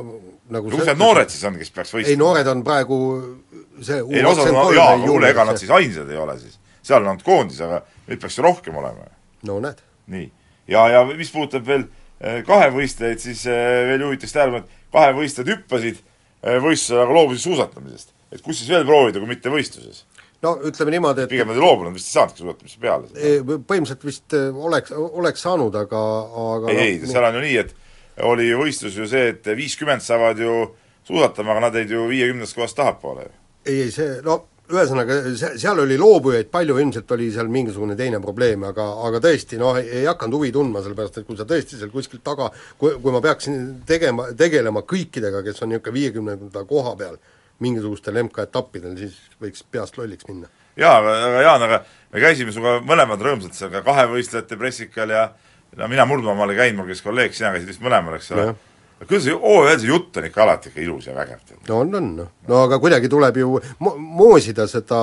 [0.56, 2.14] nagu kus need noored siis on, kes peaks võistlema?
[2.14, 2.98] ei, noored on praegu
[3.84, 6.58] see ei on, jaa, kuule, ega nad siis ainsad ei ole siis.
[6.86, 9.08] seal on koondis, aga neid peaks ju rohkem olema.
[9.48, 9.82] no näed.
[10.14, 10.28] nii.
[10.70, 16.00] ja, ja mis puudutab veel äh, kahevõistlejaid, siis äh, veel juhitakse tähelepanu, et kahevõistlejad hüppasid
[16.40, 18.14] Äh, võistlusel, aga loobusid suusatamisest.
[18.30, 20.04] et kus siis veel proovida, kui mitte võistluses?
[20.40, 23.10] no ütleme niimoodi, et pigem nad ei loobunud, vist ei saanudki suusatamise peale.
[23.68, 26.04] Põhimõtteliselt vist äh, oleks, oleks saanud, aga,
[26.44, 27.74] aga ei no,, ei, seal on ju nii, et
[28.30, 30.54] oli võistlus ju see, et viiskümmend saavad ju
[31.08, 33.28] suusatama, aga nad jäid ju viiekümnendast kohast tahapoole.
[33.66, 38.64] ei, ei see, no ühesõnaga, seal oli loobujaid palju, ilmselt oli seal mingisugune teine probleem,
[38.68, 42.24] aga, aga tõesti noh, ei hakanud huvi tundma, sellepärast et kui sa tõesti seal kuskilt
[42.26, 47.20] taga, kui, kui ma peaksin tegema, tegelema kõikidega, kes on niisugune viiekümnenda koha peal
[47.60, 50.48] mingisugustel MK-etappidel, siis võiks peast lolliks minna.
[50.80, 51.82] jaa, aga, aga Jaan, aga
[52.14, 55.28] me käisime sinuga mõlemad rõõmsalt seal ka kahevõistlejate pressikal ja
[55.76, 58.52] no mina Murdmaamaal ei käinud, mul käis kolleeg, sina käisid vist mõlemal, eks ole
[59.08, 61.54] küll see OÜ, see jutt on ikka alati ikka ilus ja vägev.
[61.68, 62.08] no on, on,
[62.48, 65.00] no aga kuidagi tuleb ju mo-, moosida seda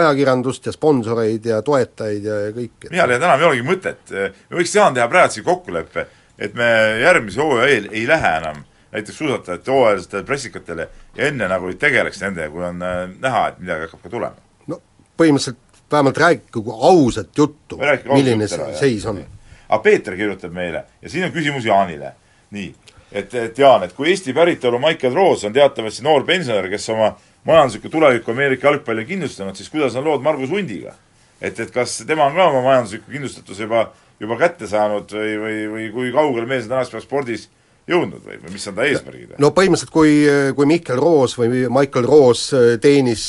[0.00, 2.90] ajakirjandust ja sponsoreid ja toetajaid ja, ja kõike.
[2.92, 6.06] leian, enam ei olegi mõtet, me võiks Jaan teha praegu siin kokkuleppe,
[6.38, 6.68] et me
[7.00, 12.20] järgmise hooaja eel ei lähe enam näiteks suusatajate hooajalistel pressikatele ja enne nagu ei tegeleks
[12.22, 14.48] nendega, kui on äh, näha, et midagi hakkab ka tulema.
[14.66, 14.80] no
[15.20, 17.78] põhimõtteliselt vähemalt rääkigu ausat juttu,
[18.12, 19.22] milline see seis on.
[19.68, 22.12] aga Peeter kirjutab meile ja siin on küsimus Jaanile.
[22.50, 22.74] nii,
[23.12, 27.12] et, et Jaan, et kui Eesti päritolu Michael Roos on teatavasti noor pensionär, kes oma
[27.48, 30.94] majanduslikku tulevikku Ameerika jalgpalli on kindlustanud, siis kuidas on lood Margus Hundiga?
[31.40, 33.86] et, et kas tema on ka oma majandusliku kindlustatuse juba,
[34.20, 37.46] juba kätte saanud või, või, või kui kaugele mees on tänaspäeval spordis
[37.88, 39.32] jõudnud või, või mis on ta eesmärgid?
[39.40, 40.12] no põhimõtteliselt kui,
[40.56, 42.44] kui Mihkel Roos või Michael Roos
[42.84, 43.24] teenis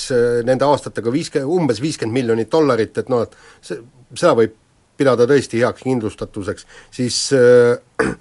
[0.46, 3.80] nende aastatega viiske-, umbes viiskümmend miljonit dollarit, et noh, et see,
[4.12, 4.60] seda võib
[5.00, 8.16] pidada tõesti heaks kindlustatuseks, siis äh, Äh,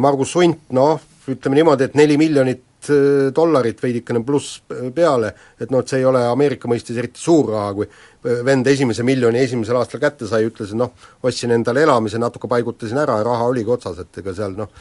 [0.00, 4.60] Margus Sunt, noh, ütleme niimoodi, et neli miljonit äh, dollarit veidikene pluss
[4.94, 8.68] peale, et noh, et see ei ole Ameerika mõistes eriti suur raha, kui äh, vend
[8.70, 10.92] esimese miljoni esimesel aastal kätte sai, ütles, et noh,
[11.24, 14.72] ostsin endale elamise, natuke paigutasin ära ja raha oligi otsas, et ega seal noh,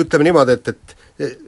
[0.00, 1.40] ütleme niimoodi, et, et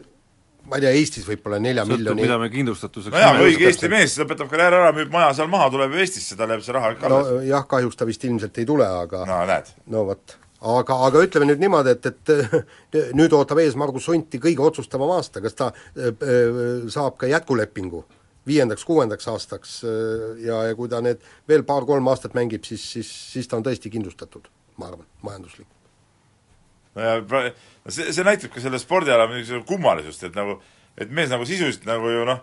[0.66, 4.16] ma ei tea, Eestis võib-olla nelja miljoni mida me kindlustatuseks no jaa, õige Eesti mees,
[4.20, 7.30] lõpetab karjääri ära, müüb maja seal maha, tuleb Eestisse, tal jääb see raha ikka alles.
[7.30, 9.70] no jah, kahjuks ta vist ilmselt ei tule, aga no näed.
[9.92, 14.64] no vot aga, aga ütleme nüüd niimoodi, et, et nüüd ootab ees Margus Hunti kõige
[14.66, 16.60] otsustavam aasta, kas ta äh, äh,
[16.92, 18.02] saab ka jätkulepingu
[18.46, 23.50] viiendaks-kuuendaks aastaks äh, ja, ja kui ta need veel paar-kolm aastat mängib, siis, siis, siis
[23.50, 24.48] ta on tõesti kindlustatud,
[24.80, 25.72] ma arvan, majanduslikult.
[26.96, 27.18] no ja
[27.88, 30.58] see, see näitab ka selle spordiala niisugust kummalisust, et nagu,
[30.98, 32.42] et mees nagu sisuliselt nagu ju noh,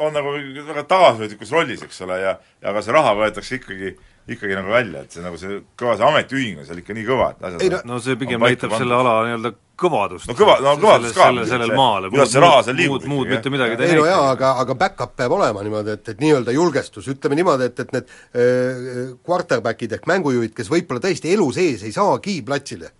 [0.00, 0.32] on nagu
[0.66, 3.92] väga tagasihoidlikus rollis, eks ole, ja ja ka see raha võetakse ikkagi
[4.24, 7.26] ikkagi nagu välja, et see nagu see kõva see ametiühing on seal ikka nii kõva,
[7.34, 10.30] et asjad ei, no, no see pigem näitab selle ala nii-öelda kõvadust.
[10.30, 11.26] no kõva, no kõvadust ka.
[11.28, 12.08] selle, sellel maal.
[12.12, 15.12] kuidas see raha seal liigub muud, muud mitte midagi ei no jaa, aga, aga back-up
[15.18, 20.08] peab olema niimoodi, et, et nii-öelda julgestus, ütleme niimoodi, et, et need äh, quarterback'id ehk
[20.08, 22.94] mängujuhid, kes võib-olla tõesti elu sees ei saagi platsile,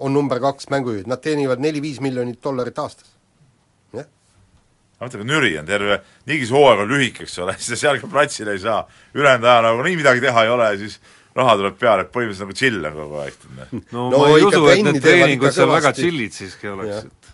[0.00, 3.12] on number kaks mängujuhid, nad teenivad neli-viis miljonit dollarit aastas.
[3.96, 4.08] jah.
[5.00, 8.10] Mõtle, kui nüri on terve, niigi see hooaeg on lühike, eks ole, siis seal ka
[8.10, 8.82] platsile ei saa,
[9.16, 11.00] ülejäänud aja nagu nii midagi teha ei ole siis
[11.36, 13.46] raha tuleb peale, et põhimõtteliselt nagu chill on kogu aeg.
[13.92, 17.32] no, no ma ei usu, et need treeningud seal väga chill'id siiski oleks, et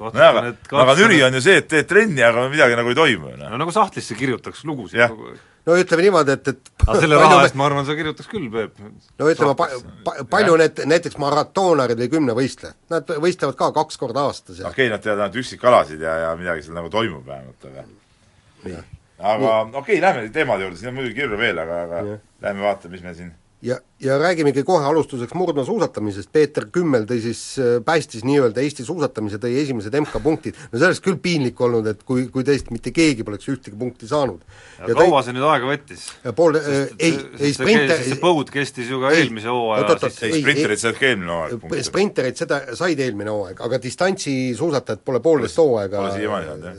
[0.00, 3.36] nojah, aga, aga nüri on ju see, et teed trenni, aga midagi nagu ei toimu.
[3.40, 5.46] no nagu sahtlisse kirjutaks lugusid kogu aeg.
[5.68, 8.78] No ütleme niimoodi, et, et aga selle raha eest, ma arvan, sa kirjutaks küll, Peep.
[8.80, 9.68] no ütleme, pa-,
[10.06, 14.88] pa-, palju need, näiteks maratoonarid või kümnevõistlejad, nad võistlevad ka kaks korda aastas ja okei
[14.88, 18.80] okay,, nad teevad ainult üksikalasid ja, ja midagi seal nagu toimub vähemalt, aga
[19.20, 22.18] aga okei okay,, lähme teemade juurde, siin on muidugi kirju veel, aga, aga ja.
[22.46, 27.40] lähme vaatame, mis me siin ja, ja räägimegi kohe alustuseks murdmaasuusatamisest, Peeter Kümmel tõi siis,
[27.60, 32.00] äh, päästis nii-öelda Eesti suusatamise, tõi esimesed MK-punktid, no see oleks küll piinlik olnud, et
[32.08, 34.40] kui, kui tõesti mitte keegi poleks ühtegi punkti saanud.
[34.80, 36.06] ja kaua see nüüd aega võttis?
[36.36, 41.00] pool, äh, ei, ei sprinter see põud kestis ju ka eelmise hooaja ei, sprinterid said
[41.00, 41.84] ka eelmine hooaeg punkte.
[41.90, 46.08] sprinterid seda said eelmine hooaeg, aga distantsisuusatajad pole poolteist hooaega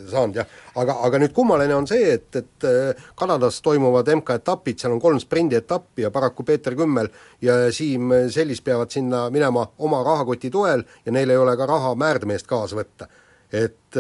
[0.10, 4.96] saanud jah, aga, aga nüüd kummaline on see, et, et äh, Kanadas toimuvad MK-etapid, seal
[4.96, 7.10] on kolm sprindietappi ja paraku Peeter Kümmel
[7.44, 11.94] ja Siim Sellis peavad sinna minema oma rahakoti toel ja neil ei ole ka raha
[12.00, 13.10] määrdemeest kaasa võtta.
[13.52, 13.98] et,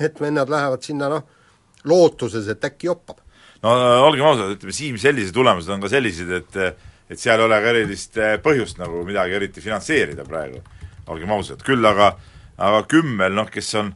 [0.00, 1.24] et vennad lähevad sinna noh,
[1.84, 3.18] lootuses, et äkki joppab.
[3.62, 3.72] no
[4.06, 6.62] olgem ausad, ütleme Siim Sellise tulemused on ka sellised, et
[7.12, 10.62] et seal ei ole ka erilist põhjust nagu midagi eriti finantseerida praegu,
[11.12, 12.14] olgem ausad, küll aga
[12.62, 13.90] aga Kümmel, noh, kes on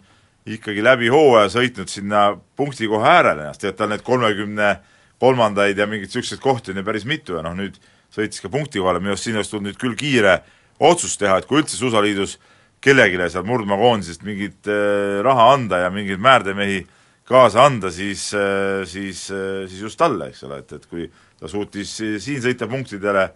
[0.46, 2.28] ikkagi läbi hooaja sõitnud sinna
[2.58, 4.76] punktikoha äärele ennast, tead tal need kolmekümne
[5.22, 7.78] kolmandaid ja mingeid niisuguseid kohti on ju päris mitu ja noh, nüüd
[8.14, 10.38] sõitis ka punkti kohale, minu arust siin oleks tulnud nüüd küll kiire
[10.78, 12.36] otsus teha, et kui üldse Suusaliidus
[12.84, 16.84] kellelegi seal murdmaakoondisest mingit äh, raha anda ja mingeid määrdemehi
[17.26, 21.08] kaasa anda, siis äh,, siis äh,, siis just talle, eks ole, et, et kui
[21.40, 23.26] ta suutis siin sõita punktidele,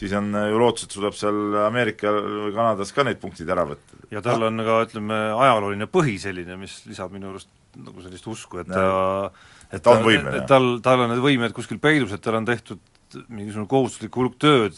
[0.00, 4.00] siis on ju lootus, et suudab seal Ameerikal või Kanadas ka neid punktid ära võtta.
[4.10, 8.62] ja tal on ka ütleme, ajalooline põhi selline, mis lisab minu arust nagu sellist usku,
[8.62, 9.30] et ta
[9.70, 10.46] et ta on võimeline.
[10.50, 12.80] tal, tal on need võimed kuskil peidus, et tal on tehtud
[13.28, 14.76] mingisugune kohustuslik hulk tööd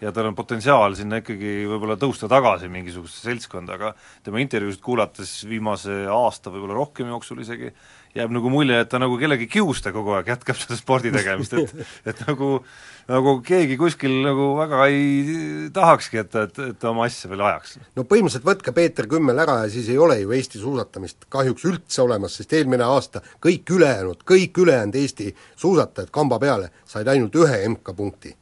[0.00, 3.92] ja tal on potentsiaal sinna ikkagi võib-olla tõusta tagasi mingisugusesse seltskonda, aga
[4.24, 7.72] tema intervjuusid kuulates viimase aasta, võib-olla rohkem jooksul isegi,
[8.16, 12.10] jääb nagu mulje, et ta nagu kellegi kiuste kogu aeg jätkab seda spordi tegemist, et
[12.10, 12.56] et nagu
[13.10, 17.78] nagu keegi kuskil nagu väga ei tahakski, et, et, et ta oma asja veel ajaks.
[17.98, 22.02] no põhimõtteliselt võtke Peeter Kümmel ära ja siis ei ole ju Eesti suusatamist kahjuks üldse
[22.04, 27.62] olemas, sest eelmine aasta kõik ülejäänud, kõik ülejäänud Eesti suusatajad kamba peale said ainult ühe
[27.70, 28.34] MK-punkti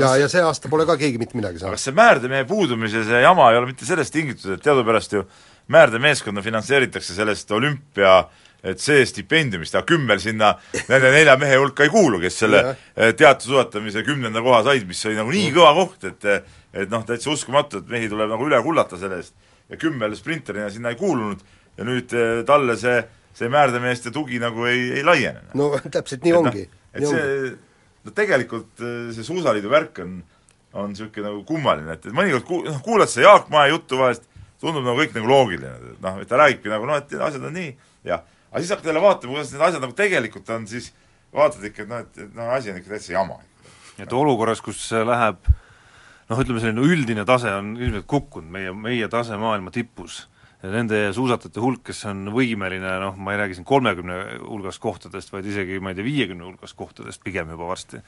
[0.00, 1.76] ja, ja see aasta pole ka keegi mitte midagi saanud.
[1.76, 5.26] kas see määrdemehe puudumise see jama ei ole mitte sellest tingitud, et teadupärast ju
[5.72, 8.22] määrdemeeskonda finantseeritakse sellest olümpia
[8.62, 10.52] et see stipendiumist, aga Kümmel sinna
[10.88, 15.18] nende nelja mehe hulka ei kuulu, kes selle eh, teadusuusatamise kümnenda koha said, mis oli
[15.18, 16.28] nagu nii kõva koht, et
[16.72, 19.34] et noh, täitsa uskumatu, et mehi tuleb nagu üle kullata selle eest.
[19.68, 21.42] ja Kümmel sprinterina sinna ei kuulunud
[21.76, 23.02] ja nüüd eh, talle see,
[23.36, 25.50] see määrdemeeste tugi nagu ei, ei laiene.
[25.58, 26.82] no täpselt nii et ongi no,.
[26.94, 27.52] et see,
[28.06, 30.20] no tegelikult eh, see Suusaliidu värk on,
[30.78, 34.28] on niisugune nagu kummaline, et, et mõnikord ku-, noh, kuulad seda Jaak Mae juttu vahest,
[34.62, 37.58] tundub nagu kõik nagu loogiline, et noh, et ta räägibki nagu noh, et asjad on
[37.58, 37.72] nii,
[38.06, 38.22] jah
[38.52, 40.92] aga siis hakkad jälle vaatama, kuidas need asjad nagu tegelikult on, siis
[41.32, 43.38] vaatad ikka, et noh, et noh, asi on ikka täitsa jama.
[43.98, 45.48] et olukorras, kus läheb
[46.28, 50.26] noh, ütleme selline üldine tase on ilmselt kukkunud, meie, meie tase maailma tipus,
[50.62, 55.32] ja nende suusatajate hulk, kes on võimeline noh, ma ei räägi siin kolmekümne hulgast kohtadest,
[55.34, 58.02] vaid isegi ma ei tea, viiekümne hulgast kohtadest pigem juba varsti,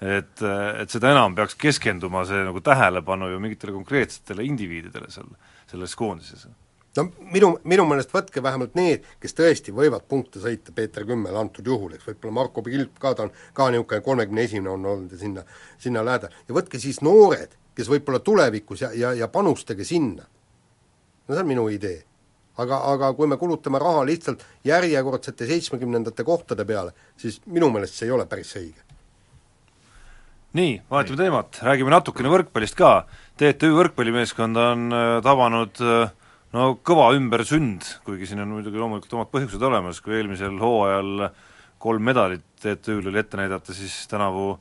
[0.00, 5.30] et, et seda enam peaks keskenduma see nagu tähelepanu ju mingitele konkreetsetele indiviididele seal,
[5.70, 6.48] selles koondises
[6.98, 11.66] no minu, minu meelest võtke vähemalt need, kes tõesti võivad punkte sõita, Peeter Kümmel antud
[11.66, 15.20] juhul, eks võib-olla Marko Pilp ka, ta on ka niisugune kolmekümne esimene on olnud ja
[15.20, 15.46] sinna,
[15.78, 20.26] sinna lähedal, ja võtke siis noored, kes võib-olla tulevikus ja, ja, ja panustage sinna.
[21.28, 22.02] no see on minu idee.
[22.60, 28.10] aga, aga kui me kulutame raha lihtsalt järjekordsete seitsmekümnendate kohtade peale, siis minu meelest see
[28.10, 28.82] ei ole päris õige.
[30.58, 33.06] nii, vahetame teemat, räägime natukene võrkpallist ka,
[33.38, 36.10] TTÜ võrkpallimeeskond on äh, tabanud äh,
[36.56, 41.30] no kõva ümbersünd, kuigi siin on muidugi loomulikult omad põhjused olemas, kui eelmisel hooajal
[41.80, 44.52] kolm medalit ETÜ-l oli ette näidata, siis tänavu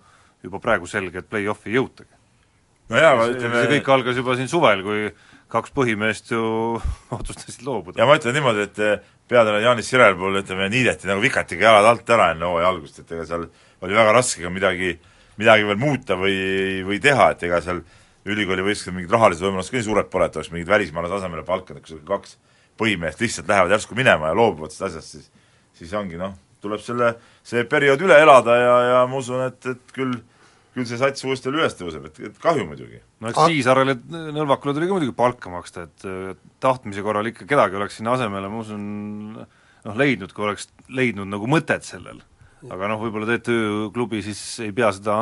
[0.43, 2.13] juba praegu selge, et play-off'i ei jõutagi.
[2.89, 5.10] no jaa, aga ütleme see kõik algas juba siin suvel, kui
[5.49, 6.43] kaks põhimeest ju
[7.17, 7.99] otsustasid loobuda.
[7.99, 11.89] ja ma ütlen niimoodi, et eh, peatreener Jaanis Sirel puhul ütleme, niideti nagu vikatiga jalad
[11.89, 13.49] alt ära enne hooaja algust, et ega seal
[13.84, 14.93] oli väga raske ka midagi,
[15.41, 16.38] midagi veel muuta või,
[16.88, 17.82] või teha, et ega seal
[18.27, 21.84] ülikooli võistlused mingid rahalised võimalused ka nii suured pole, et oleks mingid välismaalase asemele palkanud,
[21.86, 22.36] kui sul kaks
[22.79, 25.32] põhimeest lihtsalt lähevad järsku minema ja loobuvad sellest asjast, siis
[25.79, 27.13] siis ongi noh, tuleb selle,
[27.45, 30.17] see periood üle elada ja, ja ma usun, et, et küll
[30.75, 32.99] küll see sats uuesti üles tõuseb, et, et kahju muidugi.
[33.23, 33.95] no eks Tiisarele,
[34.36, 38.62] Nõlvakule tuli ka muidugi palka maksta, et tahtmise korral ikka kedagi oleks sinna asemele, ma
[38.62, 38.84] usun,
[39.88, 42.21] noh leidnud, kui oleks leidnud nagu mõtet sellel.
[42.69, 45.17] aga noh, võib-olla TTÜ klubi siis ei pea seda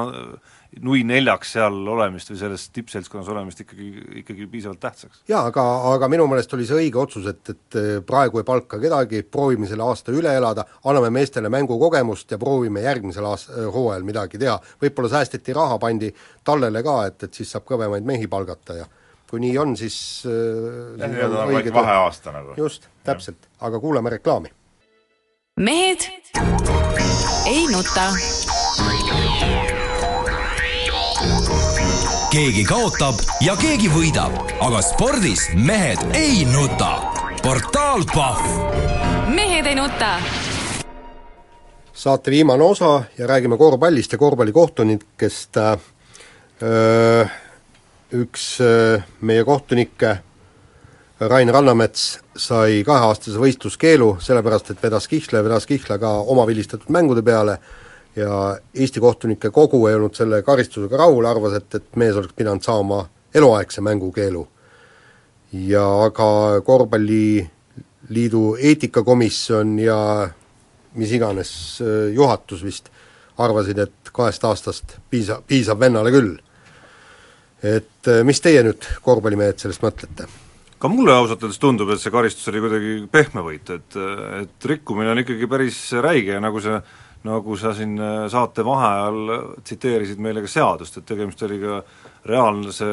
[0.83, 3.87] nui neljaks seal olemist või selles tippseltskonnas olemist ikkagi,
[4.21, 5.21] ikkagi piisavalt tähtsaks.
[5.29, 9.23] jaa, aga, aga minu meelest oli see õige otsus, et, et praegu ei palka kedagi,
[9.31, 14.59] proovime selle aasta üle elada, anname meestele mängukogemust ja proovime järgmisel aast-, hooajal midagi teha.
[14.83, 16.11] võib-olla säästeti raha, pandi
[16.45, 18.87] tallele ka, et, et siis saab kõvemaid mehi palgata ja
[19.27, 19.97] kui nii on, siis
[20.97, 22.55] nagu väike vaheaasta nagu.
[22.57, 24.53] just, täpselt, aga kuulame reklaami.
[25.57, 26.07] mehed
[27.47, 28.11] ei nuta
[32.37, 36.99] keegi kaotab ja keegi võidab, aga spordis mehed ei nuta.
[37.41, 38.43] portaal Pahv.
[39.33, 40.11] mehed ei nuta.
[41.93, 47.31] saate viimane osa ja räägime korvpallist ja korvpallikohtunikest äh,.
[48.13, 50.17] Üks äh, meie kohtunikke,
[51.19, 56.93] Rain Rannamets, sai kaheaastase võistluskeelu, sellepärast et vedas kihla ja vedas kihla ka oma vilistatud
[56.93, 57.57] mängude peale
[58.17, 62.65] ja Eesti Kohtunike Kogu ei olnud selle karistusega rahul, arvas, et, et mees oleks pidanud
[62.65, 63.03] saama
[63.35, 64.47] eluaegse mängukeelu.
[65.53, 69.99] ja aga Korvpalliliidu eetikakomisjon ja
[70.93, 71.51] mis iganes
[72.13, 72.89] juhatus vist
[73.37, 76.35] arvasid, et kahest aastast piisa, piisab vennale küll.
[77.63, 80.27] et mis teie nüüd, korvpallimehed, sellest mõtlete?
[80.77, 83.95] ka mulle ausalt öeldes tundub, et see karistus oli kuidagi pehmevõit, et,
[84.43, 86.77] et rikkumine on ikkagi päris räige ja nagu see
[87.25, 89.31] nagu sa siin äh, saate vaheajal
[89.65, 91.79] tsiteerisid meile ka seadust, et tegemist oli ka
[92.27, 92.87] reaalse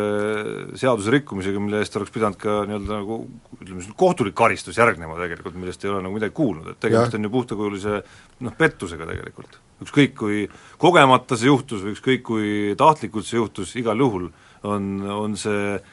[0.79, 3.19] seaduse rikkumisega, mille eest oleks pidanud ka nii-öelda nagu
[3.59, 7.19] ütleme, kohtulik karistus järgnema tegelikult, millest ei ole nagu midagi kuulnud, et tegemist ja.
[7.19, 7.99] on ju puhtakujulise
[8.47, 9.59] noh, pettusega tegelikult.
[9.85, 10.47] ükskõik, kui
[10.81, 14.31] kogemata see juhtus või ükskõik, kui tahtlikult see juhtus, igal juhul
[14.65, 15.93] on, on see äh,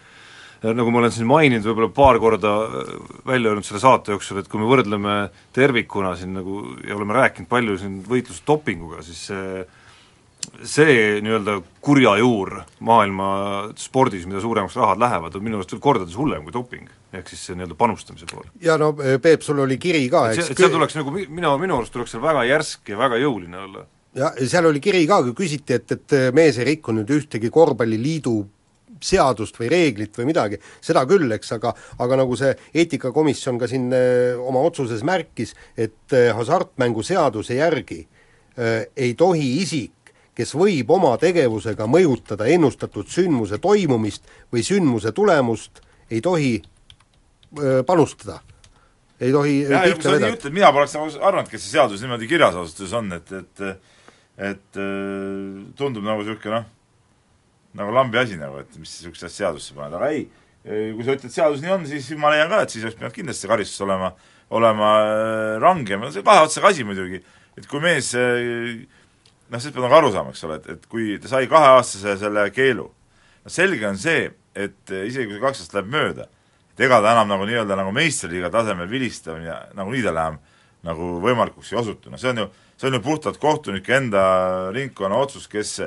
[0.62, 2.96] nagu ma olen siin maininud võib-olla paar korda äh,
[3.28, 5.18] välja öelnud selle saate jooksul, et kui me võrdleme
[5.56, 9.64] tervikuna siin nagu ja oleme rääkinud palju siin võitlusest dopinguga, siis see
[10.66, 13.28] see nii-öelda kurja juur maailma
[13.80, 16.90] spordis, mida suuremaks rahad lähevad, on minu arust veel kordades hullem kui doping.
[17.14, 18.46] ehk siis see nii-öelda panustamise pool.
[18.62, 21.94] ja no Peep, sul oli kiri ka, eks et seal tuleks nagu, mina, minu arust
[21.94, 23.86] tuleks seal väga järsk ja väga jõuline olla.
[24.18, 28.36] ja seal oli kiri ka, kui küsiti, et, et mees ei rikkunud ühtegi korvpalliliidu
[29.04, 32.52] seadust või reeglit või midagi, seda küll, eks, aga aga nagu see
[32.84, 40.14] eetikakomisjon ka siin äh, oma otsuses märkis, et äh, hasartmänguseaduse järgi äh, ei tohi isik,
[40.38, 46.56] kes võib oma tegevusega mõjutada ennustatud sündmuse toimumist või sündmuse tulemust, ei tohi
[47.86, 48.38] panustada.
[49.22, 52.96] Ei tohi sa nii ütled, mina poleks arvanudki, et see seadus niimoodi kirjas ausalt öeldes
[52.96, 53.90] on, et, et
[54.42, 54.80] et
[55.78, 56.70] tundub nagu niisugune noh,
[57.78, 60.26] nagu lambi asi nagu, et mis niisugust asja seadusse paned, aga ei,
[60.64, 63.50] kui sa ütled, seadus nii on, siis ma leian ka, et siis oleks pidanud kindlasti
[63.50, 64.12] karistus olema,
[64.54, 67.22] olema äh, rangem, see kahe otsaga asi muidugi,
[67.58, 68.84] et kui mees äh,
[69.52, 72.46] noh, sellest peab nagu aru saama, eks ole, et, et kui ta sai kaheaastase selle
[72.56, 72.86] keelu,
[73.46, 76.28] no selge on see, et äh, isegi kui see kaks aastat läheb mööda,
[76.76, 80.40] et ega ta enam nagu nii-öelda nagu meistriliiga tasemel vilistamine nagunii talle enam
[80.86, 84.24] nagu võimalikuks ei osutu, no see on ju, see on ju puhtalt kohtunike enda
[84.76, 85.78] ringkonna otsus, kes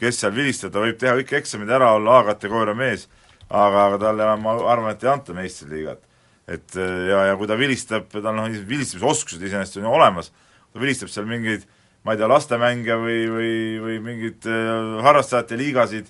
[0.00, 3.06] kes seal vilistada võib teha kõik eksamid ära, olla A-kategooria mees,
[3.48, 6.06] aga, aga talle enam ma arvan, et ei anta meistriliigat.
[6.50, 10.32] et ja, ja kui ta vilistab, tal noh, vilistamisoskused iseenesest on ju olemas,
[10.72, 11.68] ta vilistab seal mingeid
[12.04, 16.08] ma ei tea, lastemänge või, või, või mingeid äh, harrastajate liigasid,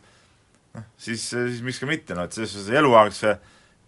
[0.77, 3.37] noh, siis, siis miks ka mitte, noh et selles suhtes eluaegse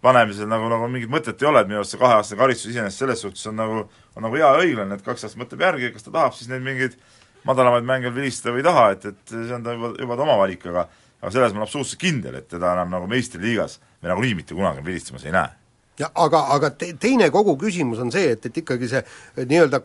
[0.03, 3.23] panemisel nagu, nagu mingit mõtet ei ole, et minu arust see kaheaastane karistus iseenesest selles
[3.23, 3.85] suhtes on nagu,
[4.17, 6.65] on nagu hea ja õiglane, et kaks aastat mõtleb järgi, kas ta tahab siis neid
[6.65, 6.97] mingeid
[7.47, 10.37] madalamaid mänge vilistada või ei taha, et, et see on ta juba, juba ta oma
[10.41, 10.87] valik, aga
[11.23, 14.83] aga selles ma olen absoluutselt kindel, et teda enam nagu meistriliigas me nagunii mitte kunagi
[14.83, 15.59] vilistamas ei näe.
[16.01, 19.01] Ja aga, aga te, teine kogu küsimus on see, et, et ikkagi see
[19.37, 19.79] nii-öelda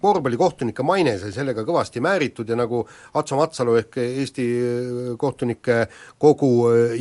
[0.00, 2.84] korvpallikohtunike maine sai sellega kõvasti määritud ja nagu
[3.18, 4.46] Atso Matsalu ehk Eesti
[5.18, 5.80] kohtunike
[6.22, 6.52] kogu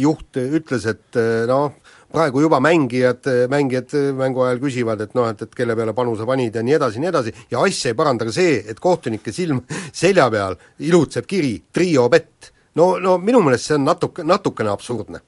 [0.01, 1.77] juht ütles, et noh,
[2.13, 6.55] praegu juba mängijad, mängijad mängu ajal küsivad, et noh, et, et kelle peale panuse panid
[6.55, 9.63] ja nii edasi, nii edasi, ja asja ei paranda ka see, et kohtunike silm
[10.03, 12.53] selja peal ilutseb kiri trio bett.
[12.77, 15.23] no, no minu meelest see on natuke, natukene absurdne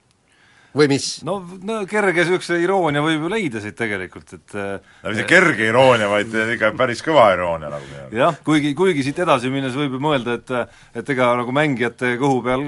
[0.75, 1.07] või mis?
[1.25, 6.09] no, no kerge niisuguse iroonia võib ju leida siit tegelikult, et no mitte kerge iroonia,
[6.11, 10.37] vaid ikka päris kõva iroonia nagu jah, kuigi, kuigi siit edasi minnes võib ju mõelda,
[10.39, 12.67] et et ega nagu mängijate kõhu peal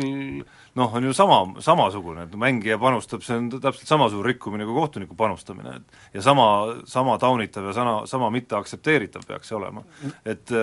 [0.80, 4.76] noh, on ju sama, samasugune, et mängija panustab, see on täpselt sama suur rikkumine kui
[4.78, 6.45] kohtuniku panustamine, et ja sama,
[6.88, 9.84] sama taunitav ja sama, sama mitte aktsepteeritav peaks see olema.
[10.26, 10.53] et,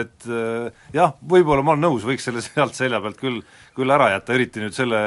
[0.00, 0.28] et
[0.94, 3.42] jah, võib-olla ma olen nõus, võiks selle sealt selja pealt küll,
[3.76, 5.00] küll ära jätta, eriti nüüd selle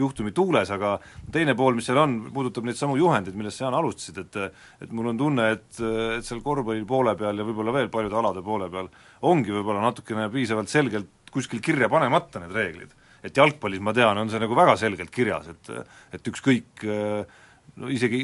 [0.00, 0.96] juhtumi tuules, aga
[1.32, 4.38] teine pool, mis seal on, puudutab neid samu juhendeid, millest sa, Jaan, alustasid, et
[4.80, 5.68] et mul on tunne, et,
[6.16, 8.88] et seal korvpalli poole peal ja võib-olla veel paljude alade poole peal
[9.28, 14.32] ongi võib-olla natukene piisavalt selgelt kuskil kirja panemata need reeglid et jalgpallis ma tean, on
[14.32, 15.70] see nagu väga selgelt kirjas, et
[16.16, 16.84] et ükskõik
[17.80, 18.18] no isegi,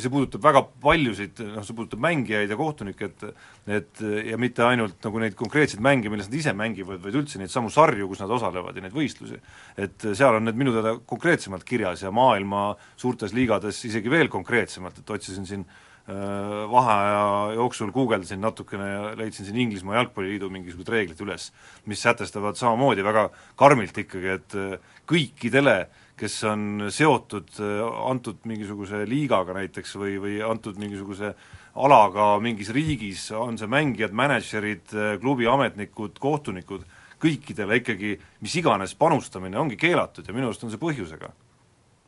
[0.00, 4.98] see puudutab väga paljusid, noh see puudutab mängijaid ja kohtunikke, et et ja mitte ainult
[5.06, 8.34] nagu neid konkreetseid mänge, milles nad ise mängivad, vaid üldse neid samu sarju, kus nad
[8.34, 9.40] osalevad ja neid võistlusi.
[9.76, 14.98] et seal on need minu teada konkreetsemalt kirjas ja maailma suurtes liigades isegi veel konkreetsemalt,
[14.98, 21.20] et otsisin siin äh, vaheaja jooksul guugeldasin natukene ja leidsin siin Inglismaa jalgpalliliidu mingisugused reeglid
[21.22, 21.52] üles,
[21.86, 25.76] mis sätestavad samamoodi väga karmilt ikkagi, et äh, kõikidele,
[26.18, 31.36] kes on seotud äh, antud mingisuguse liigaga näiteks või, või antud mingisuguse
[31.78, 34.90] alaga mingis riigis, on see mängijad, mänedžerid,
[35.22, 36.82] klubi ametnikud, kohtunikud,
[37.22, 41.30] kõikidele ikkagi mis iganes panustamine ongi keelatud ja minu arust on see põhjusega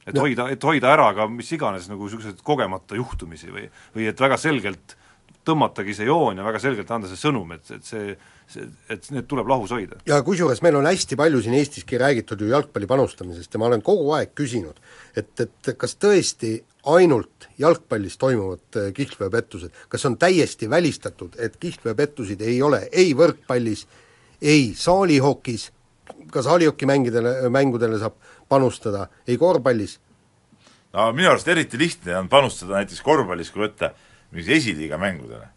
[0.06, 0.26] et no.
[0.26, 4.38] hoida, et hoida ära ka mis iganes nagu niisuguseid kogemata juhtumisi või, või et väga
[4.40, 4.96] selgelt
[5.44, 8.14] tõmmatagi see joon ja väga selgelt anda see sõnum, et, et see,
[8.50, 9.98] see, et need tuleb lahus hoida.
[10.08, 13.84] ja kusjuures meil on hästi palju siin Eestiski räägitud ju jalgpalli panustamisest ja ma olen
[13.84, 14.80] kogu aeg küsinud,
[15.16, 16.56] et, et kas tõesti
[16.94, 23.86] ainult jalgpallis toimuvad äh, kihlveopettused, kas on täiesti välistatud, et kihlveopettusid ei ole ei võrkpallis,
[24.42, 25.70] ei saalihokis,
[26.32, 28.16] ka saalihokimängidele, mängudele saab
[28.54, 29.98] panustada, ei korvpallis.
[30.94, 33.92] no minu arust eriti lihtne on panustada näiteks korvpallis, kui võtta
[34.30, 35.50] mingis esiliiga mängudele.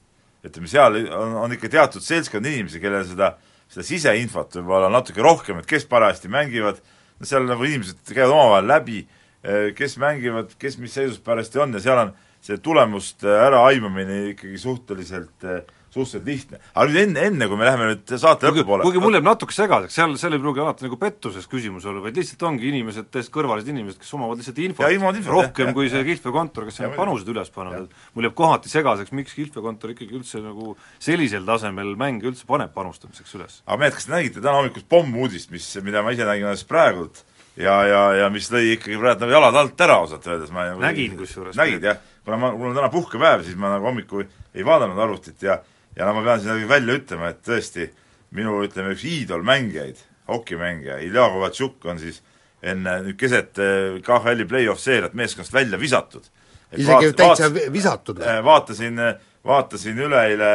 [0.46, 3.34] ütleme, seal on, on ikka teatud seltskond inimesi, kellel seda,
[3.72, 6.80] seda siseinfot võib-olla natuke rohkem, et kes parajasti mängivad,
[7.20, 9.02] no seal nagu inimesed käivad omavahel läbi,
[9.44, 14.58] eh, kes mängivad, kes mis seisus parajasti on ja seal on see tulemuste äraaimamine ikkagi
[14.62, 15.64] suhteliselt äh,
[16.06, 16.60] suhteliselt lihtne.
[16.74, 19.96] aga nüüd enne, enne kui me läheme nüüd saate lõpupoole kuigi mul jääb natuke segaseks,
[19.98, 23.72] seal, seal ei pruugi alati nagu pettuses küsimus olla, vaid lihtsalt ongi inimesed, täiesti kõrvalised
[23.74, 27.54] inimesed, kes omavad lihtsalt infot, infot rohkem jah, kui see kihlveokontor, kes on panused üles
[27.56, 32.46] pannud, et mul jääb kohati segaseks, miks kihlveokontor ikkagi üldse nagu sellisel tasemel mänge üldse
[32.50, 33.62] paneb panustamiseks üles.
[33.66, 37.24] aga mehed, kas te nägite täna hommikust pommuudist, mis, mida ma ise nägin alles praegult,
[37.58, 40.84] ja, ja, ja mis lõi ikkagi praegu nagu jalad alt ära ausalt öeldes, ma nagu
[40.84, 41.58] nägin kusjuures.
[41.58, 45.44] nägid jah, kuna ma, mul on täna puhkepäev, siis ma nagu hommikul ei vaadanud arvutit
[45.44, 45.60] ja
[45.98, 47.90] ja no ma pean siin välja ütlema, et tõesti
[48.38, 52.22] minu ütleme, üks iidolmängijaid, hokimängija Ilja Kovatšuk on siis
[52.62, 56.26] enne nüüd keset eh, KHL-i play-off seeriat meeskonnast välja visatud.
[56.72, 58.30] isegi vaat, täitsa vaat, visatud või?
[58.30, 59.04] Eh, vaatasin,
[59.46, 60.50] vaatasin üleeile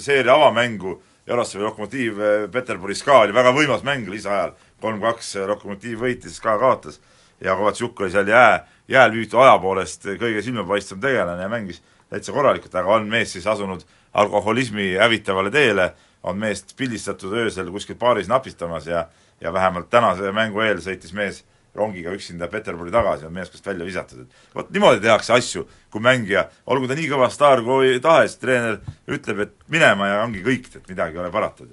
[0.00, 6.38] seeria avamängu, Jaroslavli Lokomotiiv eh, Peterburis ka, oli väga võimas mäng lisaajal, kolm-kaks Lokomotiiv võitis,
[6.42, 7.00] ka kaotas
[7.42, 12.32] ja Kovatšuk oli seal jää, jääl püütu aja poolest kõige silmapaistvam tegelane ja mängis täitsa
[12.34, 13.82] korralikult, aga on mees siis asunud
[14.12, 15.92] alkoholismi hävitavale teele,
[16.22, 19.06] on meest pildistatud öösel kuskil baaris napistamas ja
[19.42, 21.42] ja vähemalt tänase mängu eel sõitis mees
[21.74, 26.44] rongiga üksinda Peterburi tagasi, on meeskonnast välja visatud, et vot niimoodi tehakse asju, kui mängija,
[26.68, 30.90] olgu ta nii kõva staar kui tahes, treener ütleb, et minema ja ongi kõik, et
[30.92, 31.64] midagi ei ole parata.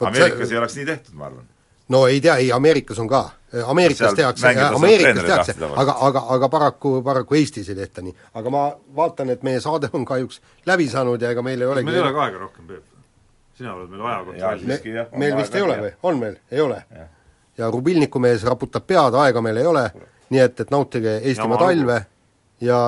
[0.00, 0.56] Ameerikas see...
[0.56, 1.51] ei oleks nii tehtud, ma arvan
[1.92, 3.22] no ei tea, ei Ameerikas on ka,
[3.66, 8.14] Ameerikas tehakse, Ameerikas tehakse, aga, aga, aga paraku, paraku Eestis ei tehta nii.
[8.40, 8.62] aga ma
[8.96, 12.04] vaatan, et meie saade on kahjuks läbi saanud ja ega meil ei olegi meil ei
[12.06, 12.84] ole ka aega rohkem, Peep.
[13.58, 14.86] sina oled meil ajakontrollis.
[14.86, 16.78] Me, meil vist ei ole või, on meil, ei ole?
[17.58, 19.88] ja Rubilniku mees raputab pead, aega meil ei ole,
[20.32, 21.98] nii et, et nautige Eestimaa talve
[22.64, 22.78] ja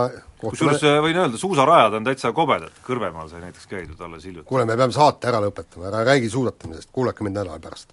[0.40, 4.48] kusjuures äh, võin öelda, suusarajad on täitsa kobedad, Kõrvemaal sai näiteks käidud alles hiljuti.
[4.48, 7.92] kuule, me peame saate ära lõpetama, ära räägi suusatamisest, kuulake mind nädala pärast